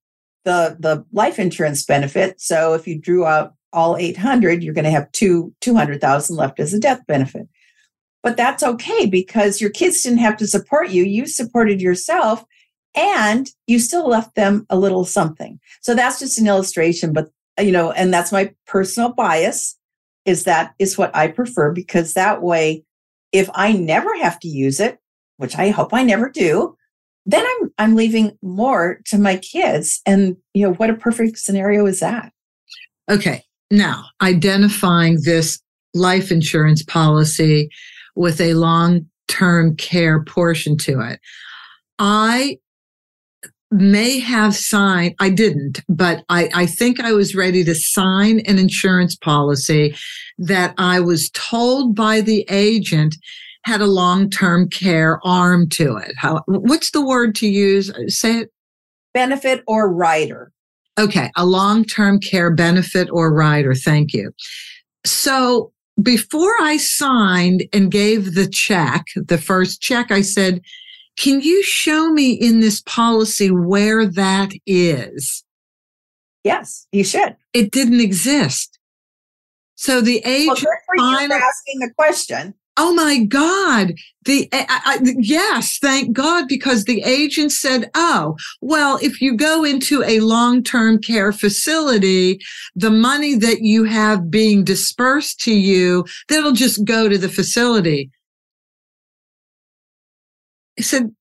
[0.44, 2.42] the, the life insurance benefit.
[2.42, 6.74] So if you drew out all 800, you're going to have two, 200,000 left as
[6.74, 7.48] a death benefit.
[8.24, 11.04] But that's okay because your kids didn't have to support you.
[11.04, 12.44] You supported yourself
[12.96, 15.60] and you still left them a little something.
[15.82, 17.30] So that's just an illustration, but
[17.62, 19.78] you know, and that's my personal bias
[20.26, 22.84] is that is what I prefer because that way,
[23.32, 25.00] if I never have to use it,
[25.38, 26.76] which I hope I never do,
[27.26, 30.02] then I'm I'm leaving more to my kids.
[30.06, 32.32] And you know, what a perfect scenario is that?
[33.10, 33.44] Okay.
[33.70, 35.60] Now, identifying this
[35.94, 37.70] life insurance policy
[38.16, 41.20] with a long term care portion to it.
[42.00, 42.58] I
[43.72, 48.60] may have signed, I didn't, but I, I think I was ready to sign an
[48.60, 49.96] insurance policy
[50.38, 53.16] that I was told by the agent
[53.64, 56.14] had a long-term care arm to it.
[56.18, 57.90] How, what's the word to use?
[57.90, 58.50] Uh, say it.
[59.14, 60.52] Benefit or rider.
[61.00, 63.74] Okay, a long-term care benefit or rider.
[63.74, 64.32] Thank you.
[65.06, 70.62] So before I signed and gave the check, the first check, I said,
[71.18, 75.44] can you show me in this policy where that is?
[76.44, 77.36] Yes, you should.
[77.54, 78.80] It didn't exist.
[79.76, 80.48] So the age.
[80.48, 80.58] well,
[80.98, 82.54] final, asking the question.
[82.78, 83.94] Oh my God.
[84.26, 89.64] The I, I, yes, thank God, because the agent said, "Oh, well, if you go
[89.64, 92.40] into a long-term care facility,
[92.76, 98.10] the money that you have being dispersed to you, that'll just go to the facility."
[100.82, 101.16] I said,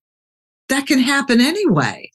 [0.70, 2.10] that can happen anyway.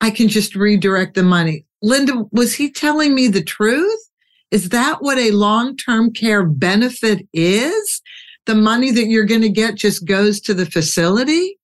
[0.00, 1.64] I can just redirect the money.
[1.82, 4.10] Linda, was he telling me the truth?
[4.50, 8.02] Is that what a long term care benefit is?
[8.46, 11.60] The money that you're going to get just goes to the facility?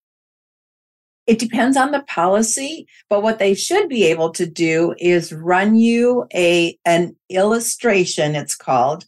[1.27, 5.75] It depends on the policy, but what they should be able to do is run
[5.75, 9.03] you a an illustration it's called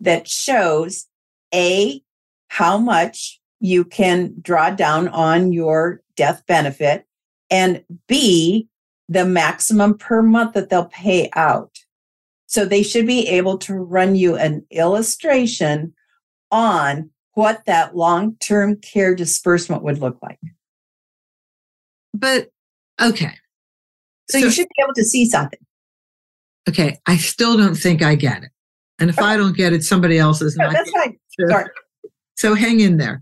[0.00, 1.06] that shows
[1.54, 2.02] a
[2.48, 7.06] how much you can draw down on your death benefit
[7.50, 8.68] and b
[9.08, 11.78] the maximum per month that they'll pay out.
[12.46, 15.94] So they should be able to run you an illustration
[16.50, 20.38] on what that long-term care disbursement would look like.
[22.12, 22.48] But
[23.00, 23.34] okay.
[24.30, 25.60] So, so, you should be able to see something.
[26.68, 26.98] Okay.
[27.06, 28.50] I still don't think I get it.
[28.98, 29.28] And if okay.
[29.28, 30.74] I don't get it, somebody else is no, not.
[30.74, 31.18] That's fine.
[31.48, 31.64] Sorry.
[32.38, 33.20] So hang in there.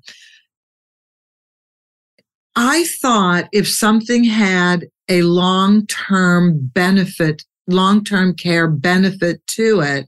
[2.55, 10.07] I thought if something had a long term benefit, long term care benefit to it,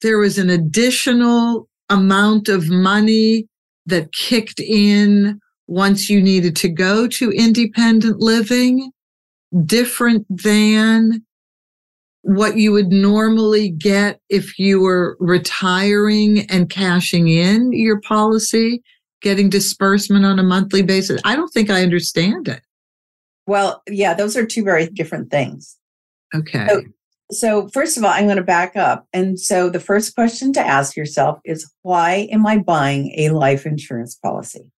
[0.00, 3.46] there was an additional amount of money
[3.84, 8.90] that kicked in once you needed to go to independent living,
[9.66, 11.26] different than
[12.22, 18.82] what you would normally get if you were retiring and cashing in your policy,
[19.22, 21.20] getting disbursement on a monthly basis.
[21.24, 22.62] I don't think I understand it.
[23.46, 25.76] Well, yeah, those are two very different things.
[26.34, 26.66] Okay.
[26.68, 26.82] So,
[27.32, 29.06] so, first of all, I'm going to back up.
[29.12, 33.66] And so the first question to ask yourself is why am I buying a life
[33.66, 34.70] insurance policy?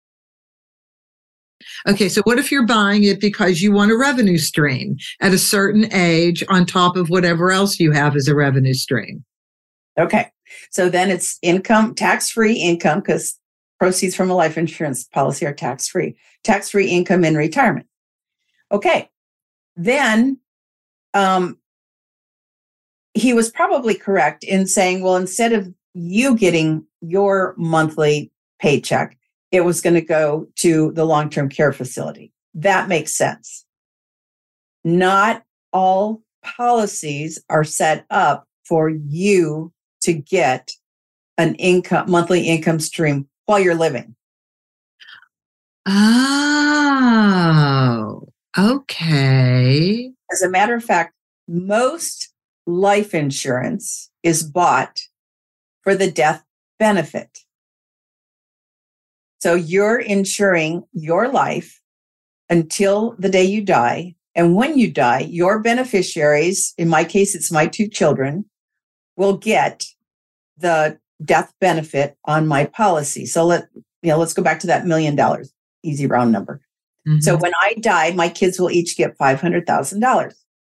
[1.88, 5.38] Okay, so what if you're buying it because you want a revenue stream at a
[5.38, 9.24] certain age on top of whatever else you have as a revenue stream?
[9.98, 10.30] Okay,
[10.70, 13.38] so then it's income, tax free income, because
[13.78, 17.86] proceeds from a life insurance policy are tax free, tax free income in retirement.
[18.72, 19.08] Okay,
[19.76, 20.38] then
[21.14, 21.58] um,
[23.14, 28.30] he was probably correct in saying, well, instead of you getting your monthly
[28.60, 29.18] paycheck,
[29.52, 32.32] it was going to go to the long term care facility.
[32.54, 33.64] That makes sense.
[34.84, 39.72] Not all policies are set up for you
[40.02, 40.72] to get
[41.36, 44.14] an income, monthly income stream while you're living.
[45.86, 47.08] Oh,
[48.56, 50.12] okay.
[50.30, 51.14] As a matter of fact,
[51.48, 52.32] most
[52.66, 55.00] life insurance is bought
[55.82, 56.44] for the death
[56.78, 57.40] benefit.
[59.40, 61.80] So you're insuring your life
[62.48, 64.14] until the day you die.
[64.34, 68.44] And when you die, your beneficiaries, in my case, it's my two children,
[69.16, 69.84] will get
[70.58, 73.26] the death benefit on my policy.
[73.26, 73.68] So let,
[74.02, 76.60] you know, let's go back to that million dollars, easy round number.
[77.08, 77.20] Mm-hmm.
[77.20, 80.34] So when I die, my kids will each get $500,000,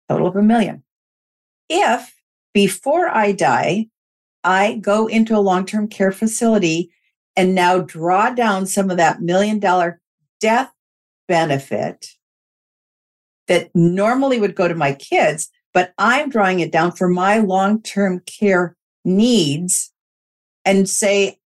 [0.08, 0.82] total of a million.
[1.68, 2.14] If
[2.54, 3.88] before I die,
[4.42, 6.90] I go into a long term care facility
[7.36, 10.00] and now draw down some of that million dollar
[10.40, 10.72] death
[11.28, 12.06] benefit
[13.48, 17.82] that normally would go to my kids, but I'm drawing it down for my long
[17.82, 19.92] term care needs
[20.64, 21.38] and say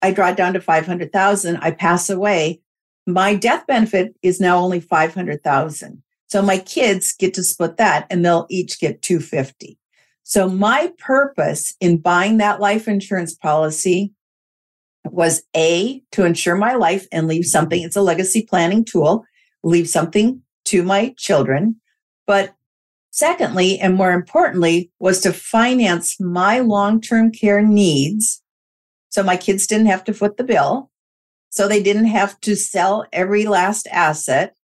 [0.00, 2.60] I draw it down to 500,000, I pass away,
[3.06, 6.02] my death benefit is now only 500,000.
[6.26, 9.78] So my kids get to split that and they'll each get 250.
[10.24, 14.12] So my purpose in buying that life insurance policy
[15.04, 17.82] was A, to ensure my life and leave something.
[17.82, 19.24] It's a legacy planning tool,
[19.62, 21.76] leave something to my children.
[22.26, 22.54] But
[23.10, 28.42] secondly, and more importantly, was to finance my long term care needs.
[29.10, 30.90] So my kids didn't have to foot the bill.
[31.50, 34.54] So they didn't have to sell every last asset.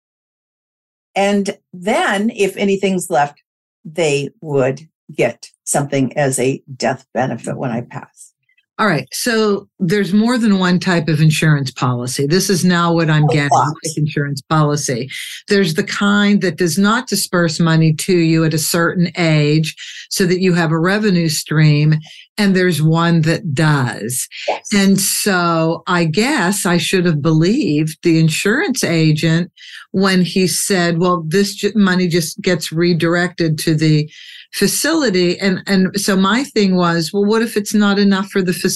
[1.15, 3.43] And then if anything's left,
[3.85, 8.33] they would get something as a death benefit when I pass.
[8.79, 9.09] All right.
[9.13, 12.27] So there's more than one type of insurance policy.
[12.27, 15.09] This is now what I'm getting life insurance policy.
[15.49, 19.75] There's the kind that does not disperse money to you at a certain age
[20.11, 21.97] so that you have a revenue stream.
[22.37, 24.29] And there's one that does.
[24.47, 24.69] Yes.
[24.73, 29.51] And so I guess I should have believed the insurance agent
[29.91, 34.09] when he said, well, this money just gets redirected to the
[34.53, 35.39] facility.
[35.41, 38.68] And, and so my thing was, well, what if it's not enough for the facility?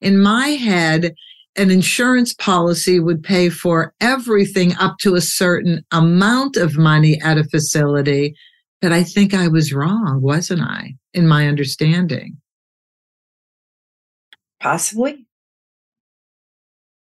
[0.00, 1.14] In my head,
[1.56, 7.38] an insurance policy would pay for everything up to a certain amount of money at
[7.38, 8.34] a facility.
[8.80, 12.38] But I think I was wrong, wasn't I, in my understanding?
[14.60, 15.26] Possibly.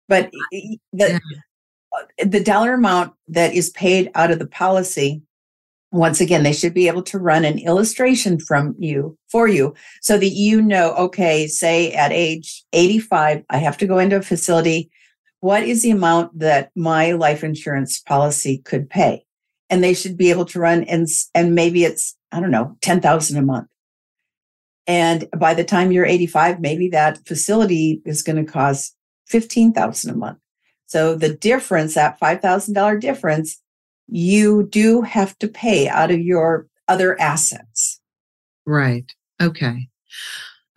[0.08, 1.20] But the, yeah.
[1.98, 5.22] Uh, the dollar amount that is paid out of the policy
[5.92, 10.18] once again they should be able to run an illustration from you for you so
[10.18, 14.90] that you know okay say at age 85 i have to go into a facility
[15.40, 19.26] what is the amount that my life insurance policy could pay?
[19.70, 23.38] And they should be able to run and, and maybe it's, I don't know, 10,000
[23.38, 23.68] a month.
[24.88, 28.96] And by the time you're 85, maybe that facility is going to cost
[29.28, 30.38] 15,000 a month.
[30.86, 33.62] So the difference, that $5,000 difference,
[34.08, 38.00] you do have to pay out of your other assets.
[38.66, 39.12] Right.
[39.42, 39.88] Okay.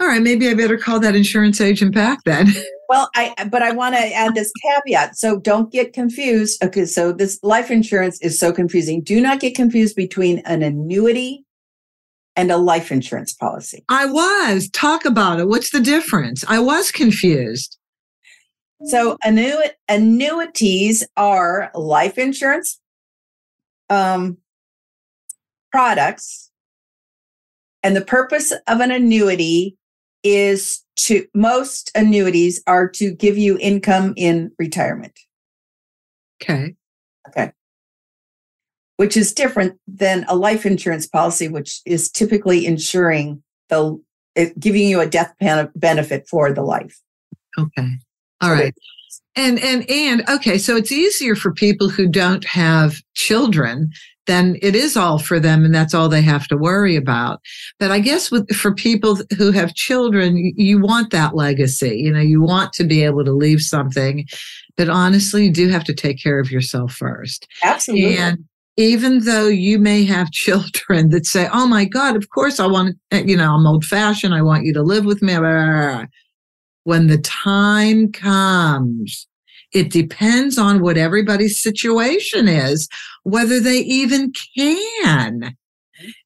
[0.01, 0.23] All right.
[0.23, 2.49] Maybe I better call that insurance agent back then.
[2.91, 5.17] Well, I but I want to add this caveat.
[5.17, 6.61] So don't get confused.
[6.65, 9.01] Okay, so this life insurance is so confusing.
[9.01, 11.45] Do not get confused between an annuity
[12.35, 13.85] and a life insurance policy.
[13.89, 14.69] I was.
[14.71, 15.47] Talk about it.
[15.47, 16.45] What's the difference?
[16.49, 17.79] I was confused.
[18.87, 22.80] So annu- annuities are life insurance
[23.91, 24.39] um,
[25.71, 26.51] products,
[27.83, 29.77] and the purpose of an annuity
[30.23, 35.19] is to most annuities are to give you income in retirement.
[36.43, 36.75] Okay.
[37.29, 37.53] Okay.
[38.97, 44.01] Which is different than a life insurance policy, which is typically insuring the
[44.59, 45.35] giving you a death
[45.75, 47.01] benefit for the life.
[47.59, 47.89] Okay.
[48.41, 48.75] All so right.
[49.37, 53.91] And and and okay, so it's easier for people who don't have children
[54.31, 57.41] then it is all for them and that's all they have to worry about.
[57.81, 61.97] But I guess with, for people who have children, you want that legacy.
[61.97, 64.27] You know, you want to be able to leave something,
[64.77, 67.49] but honestly, you do have to take care of yourself first.
[67.65, 68.17] Absolutely.
[68.19, 68.45] And
[68.77, 72.97] even though you may have children that say, "Oh my God, of course I want,"
[73.11, 74.35] eh, you know, I'm old fashioned.
[74.35, 75.35] I want you to live with me.
[76.91, 79.29] When the time comes
[79.73, 82.89] it depends on what everybody's situation is,
[83.23, 85.57] whether they even can.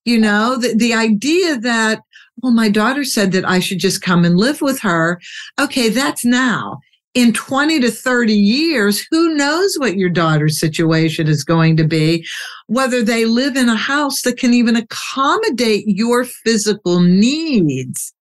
[0.04, 2.00] You know, the, the idea that,
[2.42, 5.20] well, my daughter said that I should just come and live with her.
[5.60, 6.78] Okay, that's now.
[7.12, 12.26] In 20 to 30 years, who knows what your daughter's situation is going to be,
[12.66, 18.13] whether they live in a house that can even accommodate your physical needs.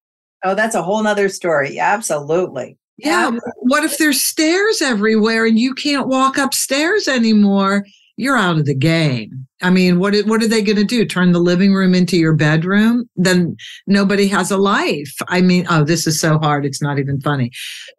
[0.43, 1.79] Oh, that's a whole nother story.
[1.79, 2.77] Absolutely.
[2.97, 3.31] Yeah.
[3.57, 7.85] What if there's stairs everywhere and you can't walk upstairs anymore?
[8.15, 9.47] You're out of the game.
[9.63, 11.03] I mean, what what are they going to do?
[11.05, 13.09] Turn the living room into your bedroom?
[13.15, 13.55] Then
[13.87, 15.15] nobody has a life.
[15.29, 16.65] I mean, oh, this is so hard.
[16.65, 17.49] It's not even funny.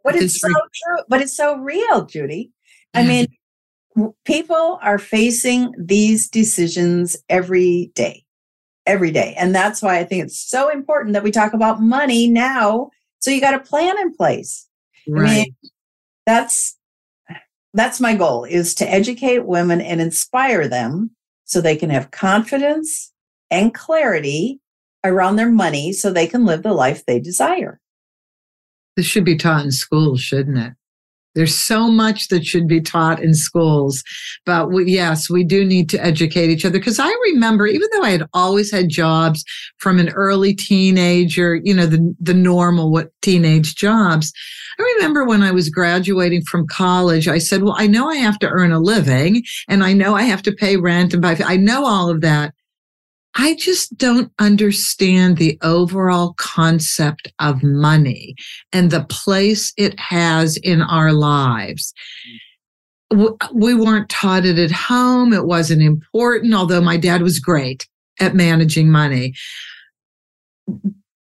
[0.04, 1.04] But it's, it's so re- true.
[1.08, 2.52] But it's so real, Judy.
[2.94, 3.26] I mean,
[4.24, 8.23] people are facing these decisions every day,
[8.86, 12.28] every day, and that's why I think it's so important that we talk about money
[12.28, 12.90] now.
[13.20, 14.68] So you got a plan in place.
[15.08, 15.30] Right.
[15.30, 15.54] I mean,
[16.26, 16.76] that's
[17.74, 21.10] that's my goal is to educate women and inspire them
[21.44, 23.12] so they can have confidence
[23.50, 24.60] and clarity
[25.04, 27.80] around their money so they can live the life they desire.
[28.96, 30.72] This should be taught in schools, shouldn't it?
[31.34, 34.02] There's so much that should be taught in schools,
[34.46, 36.78] but we, yes, we do need to educate each other.
[36.78, 39.44] Because I remember, even though I had always had jobs
[39.78, 44.32] from an early teenager, you know, the the normal what teenage jobs.
[44.78, 48.38] I remember when I was graduating from college, I said, "Well, I know I have
[48.40, 51.38] to earn a living, and I know I have to pay rent and buy.
[51.44, 52.54] I know all of that."
[53.36, 58.36] I just don't understand the overall concept of money
[58.72, 61.92] and the place it has in our lives.
[63.12, 63.36] Mm.
[63.52, 65.32] We weren't taught it at home.
[65.32, 67.86] It wasn't important, although my dad was great
[68.18, 69.34] at managing money.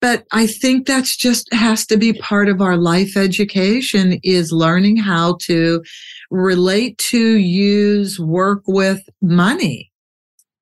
[0.01, 4.99] But I think that's just has to be part of our life education is learning
[4.99, 5.83] how to
[6.31, 9.88] relate to, use, work with money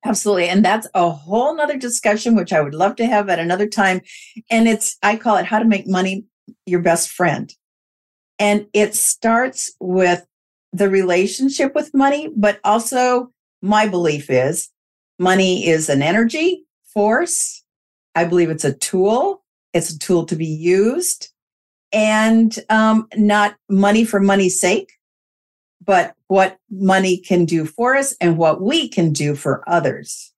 [0.06, 0.48] Absolutely.
[0.48, 4.00] And that's a whole nother discussion, which I would love to have at another time.
[4.50, 6.24] And it's, I call it how to make money
[6.64, 7.52] your best friend.
[8.38, 10.24] And it starts with
[10.72, 13.32] the relationship with money, but also
[13.62, 14.68] my belief is
[15.18, 17.64] money is an energy force.
[18.14, 19.42] I believe it's a tool.
[19.72, 21.30] It's a tool to be used
[21.92, 24.92] and um, not money for money's sake,
[25.84, 30.32] but what money can do for us and what we can do for others.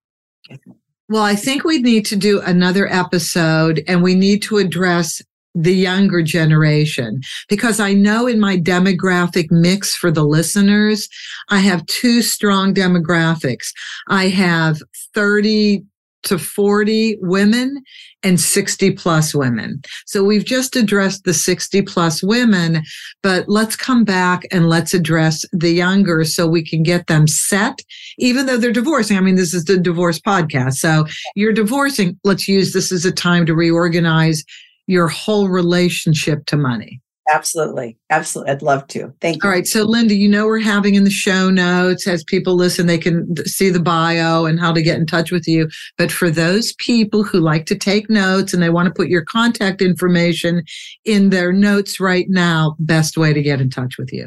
[1.09, 5.23] Well, I think we need to do another episode and we need to address
[5.55, 11.09] the younger generation because I know in my demographic mix for the listeners,
[11.49, 13.73] I have two strong demographics.
[14.09, 14.81] I have
[15.15, 15.85] 30
[16.25, 17.83] to 40 women
[18.23, 19.81] and 60 plus women.
[20.07, 22.83] So we've just addressed the 60 plus women,
[23.23, 27.81] but let's come back and let's address the younger so we can get them set,
[28.19, 29.17] even though they're divorcing.
[29.17, 30.75] I mean, this is the divorce podcast.
[30.75, 32.19] So you're divorcing.
[32.25, 34.45] Let's use this as a time to reorganize
[34.87, 37.01] your whole relationship to money.
[37.31, 37.99] Absolutely.
[38.09, 38.53] Absolutely.
[38.53, 39.13] I'd love to.
[39.21, 39.49] Thank you.
[39.49, 39.67] All right.
[39.67, 43.37] So, Linda, you know, we're having in the show notes as people listen, they can
[43.45, 45.69] see the bio and how to get in touch with you.
[45.99, 49.25] But for those people who like to take notes and they want to put your
[49.25, 50.63] contact information
[51.05, 54.27] in their notes right now, best way to get in touch with you.